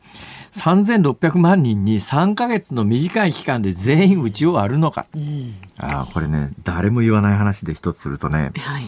[0.53, 5.07] 3600万人に3ヶ月の短い期間で全員打ち終わるのか。
[5.15, 8.85] うん、あこれね誰も言わない話で一つするとね、はい、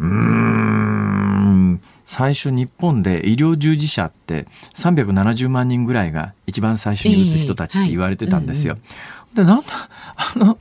[0.00, 1.80] うーん。
[2.04, 8.76] 最初日本で医療従事者って370万人ぐらいが一番最初に打つ人たちって言われてたんですよ。
[9.34, 9.66] で、なんだ、
[10.16, 10.58] あの、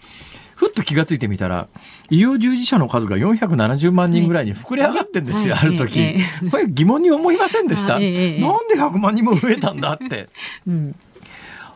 [0.56, 1.68] ふっと気がついてみたら、
[2.10, 6.16] 医療従事者の数が470万人ぐらいに膨れ上がってんですよ、ある時。
[6.52, 10.30] これ疑問に思いませんでした、なんで100万人も増えたんだって。
[10.68, 10.96] うん。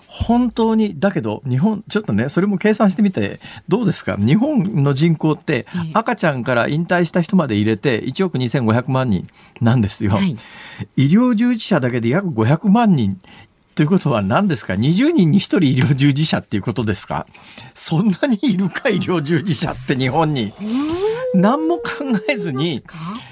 [0.08, 4.16] 本当にだけど日本ちょっとねそれも計算してみてどうですか？
[4.18, 9.28] 日本の人口って赤ちゃんから引退した人まで入れて1億2500万人
[9.60, 10.38] なんですよ、はい、
[10.96, 13.20] 医療従事者だけで約500万人
[13.76, 17.28] ということは何ですか ?20 人に1人医療従事者っていうことですか？
[17.74, 20.54] そんなにいるか医療従事者って日本に。
[21.38, 21.84] 何も考
[22.30, 22.82] えずに、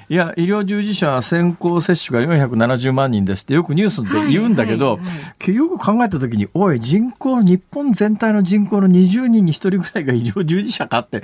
[0.09, 4.99] いや、医療従事者先行接種が470万人ですってよくニュースで言うんだけど、
[5.47, 11.23] よく考えた時に、おい、人口、日本全体の人口の20人に1人ぐらいが医療従事者かって、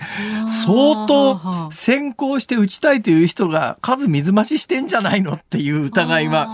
[0.66, 6.48] 相当先行して打ちたいという人が数水増ししてんじゃないのっていう疑いは。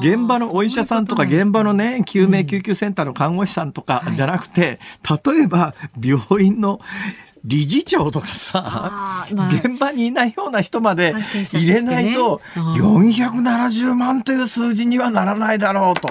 [0.00, 4.78] 現場のお医者さんとか現場のね救命救急センターの看護師さんとかじゃなくて、
[5.24, 6.80] 例えば病院の
[7.44, 11.12] 理事長とかさ、まあ、現場にいないような人まで
[11.52, 16.08] 入れないと、470万という数字にはならないだろうと。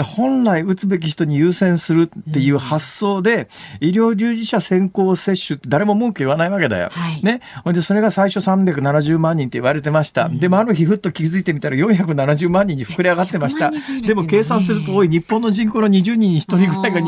[0.00, 3.48] 本来打つべき人に優先するっていう発想で、
[3.80, 6.88] 医療従事者先行接種って誰も文句言わないわけだよ。
[6.90, 7.42] はい、ね。
[7.66, 10.26] で、それが最初370万人って言われてました。
[10.26, 13.70] うん、でもある日ふっと気づいてみたら470万人に膨れ上がってました。
[14.06, 17.00] でも計算すると、おい、日本の人口の20人に1人ぐらいが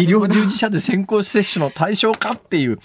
[0.00, 2.80] 医療従事者で先行接種の対象かっていう。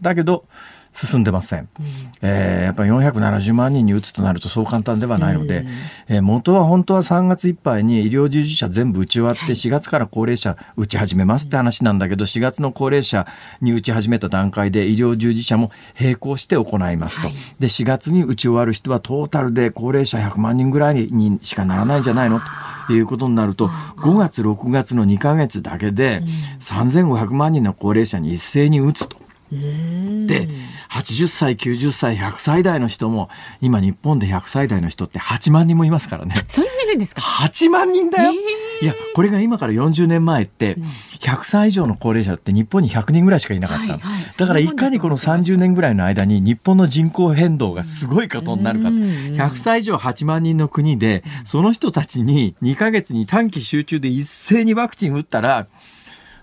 [0.00, 0.44] だけど、
[0.92, 1.86] 進んでません、うん、
[2.20, 5.68] えー、やっぱり470万人に打つとなるとそう簡単ではないので、うん、
[6.08, 13.26] えー、元は本当は3月いっぱいに医療従事者全部打ち終わって4月から高齢者打ち始めますって話なんだけど4月の高齢者
[13.60, 22.40] に打ち始めた段階で医療従事者も並行して行いますと、はい、で4月に打ち終わる人はトータルで高齢者100万人ぐらいにしかならないんじゃないの？
[22.86, 26.22] ということになると5月6月の2か月だけで
[26.60, 29.22] 3500万人の高齢者に一斉に打つと。
[29.52, 30.48] で、
[30.90, 33.28] 80歳、90歳、100歳代の人も、
[33.60, 36.34] 今日本で100歳代の人って8万人もいますからね。
[36.48, 40.76] そんなにいるんですか ?8 万人だよ、いや、これが今から40年前って、
[41.20, 43.84] 100歳以上の高齢者って日本に100人ぐらいしかいなかった。
[43.84, 48.88] はいはい、だからいかにこの30年ぐらいの間に日本の人口変動がすごいことになるか。
[48.88, 55.66] 100歳以上8万人の国で、その人たちに2ヶ月に短期集中で一斉にワクチン打ったら、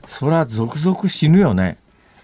[0.06, 1.78] それは続々死ぬよね。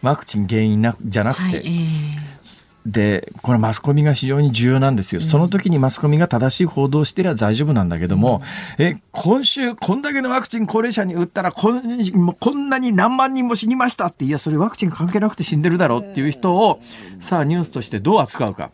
[0.05, 8.43] ワクチン原因なじゃなくて、はいえー、でこれマスコミが非常に重要なんですよ、その時にマスコミが正しい報道をしてりゃ大丈夫なんだけども、
[8.77, 16.79] うん、え今週こんだけのワクチン高齢者に打ったらこんこんなに何万人も死にましたっていやそれワクチン関係なくて死んでるだろうっていう人を
[17.19, 18.71] さあニュースとしてどう扱うか。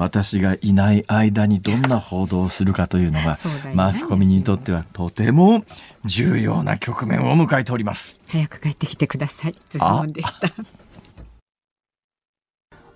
[0.00, 3.36] 私がいない間にどんな報道をするかというのが、
[3.74, 5.62] マスコミにとってはとても
[6.06, 8.18] 重要な局面を迎えております。
[8.30, 9.54] 早く帰ってきてください。
[9.68, 10.48] ズボンでした。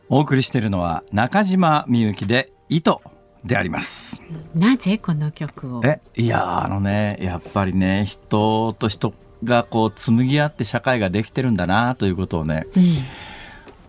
[0.08, 3.02] お送りしているのは中島みゆきで糸
[3.44, 4.22] であります。
[4.54, 5.82] なぜこの曲を？
[5.84, 12.96] えいやあのねやっぱりね人と人がこう紡ぎ合って社会ができてるんだなということをね、うん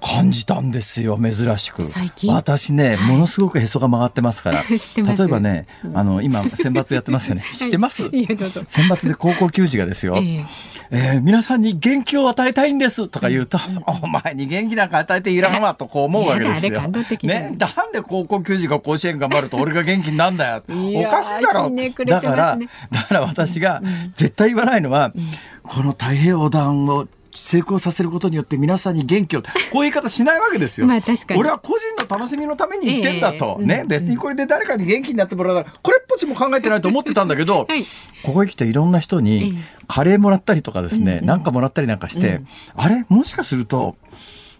[0.05, 1.83] 感じたんですよ珍しく。
[2.27, 4.63] 私ね、はい、ものすごくへそが曲がってますから。
[4.69, 7.43] 例えばねあの今選抜やってますよね。
[7.53, 10.45] 知ってます、選抜で高校球児がですよ、えー、
[10.91, 13.07] えー、皆さんに元気を与えたいんです。
[13.07, 13.81] とか言うと、うん。
[14.03, 16.81] お前に元気なんか与えていらんわとこう思うわけですよ。
[17.23, 22.57] ね、なんで高校球児が甲子園頑張ると俺が元気になんだよおかしいだろ、ね、だから
[22.91, 23.81] だから私が
[24.13, 25.31] 絶対言わないのは、うん、
[25.63, 30.87] この太平洋横断を成功させることによって皆さんに元気を こういう言い方しないわけですよ。
[30.87, 31.39] まあ確かに。
[31.39, 37.85] 俺は個人の楽しみのために言ってんだと、えー、ね、別にこれで誰かに元気になってもらうならこれっぽっちも考えてないと思ってたんだけど、はい、
[38.23, 39.57] ここへ来ていろんな人に
[39.87, 43.05] カレーもらったりとかですね、なんかもらったりなんかして、うん、あれ？
[43.09, 43.95] もしかすると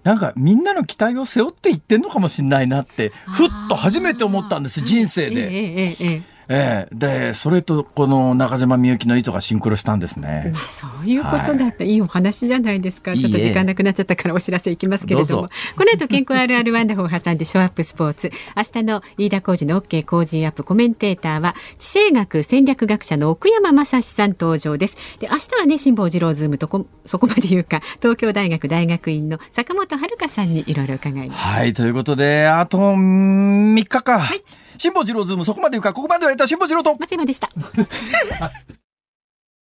[0.04, 5.48] なんかみんなの期待を背負っていってんのかもしれないなってふっと初めて思ったんです人生で。
[5.48, 10.52] えーえーええ、でそれとこの中島みゆきの糸がシンクロしたんですね。
[10.54, 13.16] まあそういうことだった、はい、いいお話じゃないですか。
[13.16, 18.32] ちょっと時間なくなっちゃったからお知らせいきますけれども、この後健康あるあるワンダフを挟んでショーアップスポーツ。
[18.56, 24.98] 明日の飯田浩二の OK 工事アップコメンテーターは地政学戦略学者の奥山真司さん登場です。
[25.20, 31.42] で明日はね辛坊治郎ズームとこ そこまで言うか東京大学大学院の坂元晴香さんにいろいろ伺います。
[31.42, 34.20] はいということであと3日か。
[34.20, 34.44] はい
[34.78, 36.96] 辛坊治郎ズームそこまで言うかここまで言われた辛坊治郎と。
[37.00, 37.50] 松山でした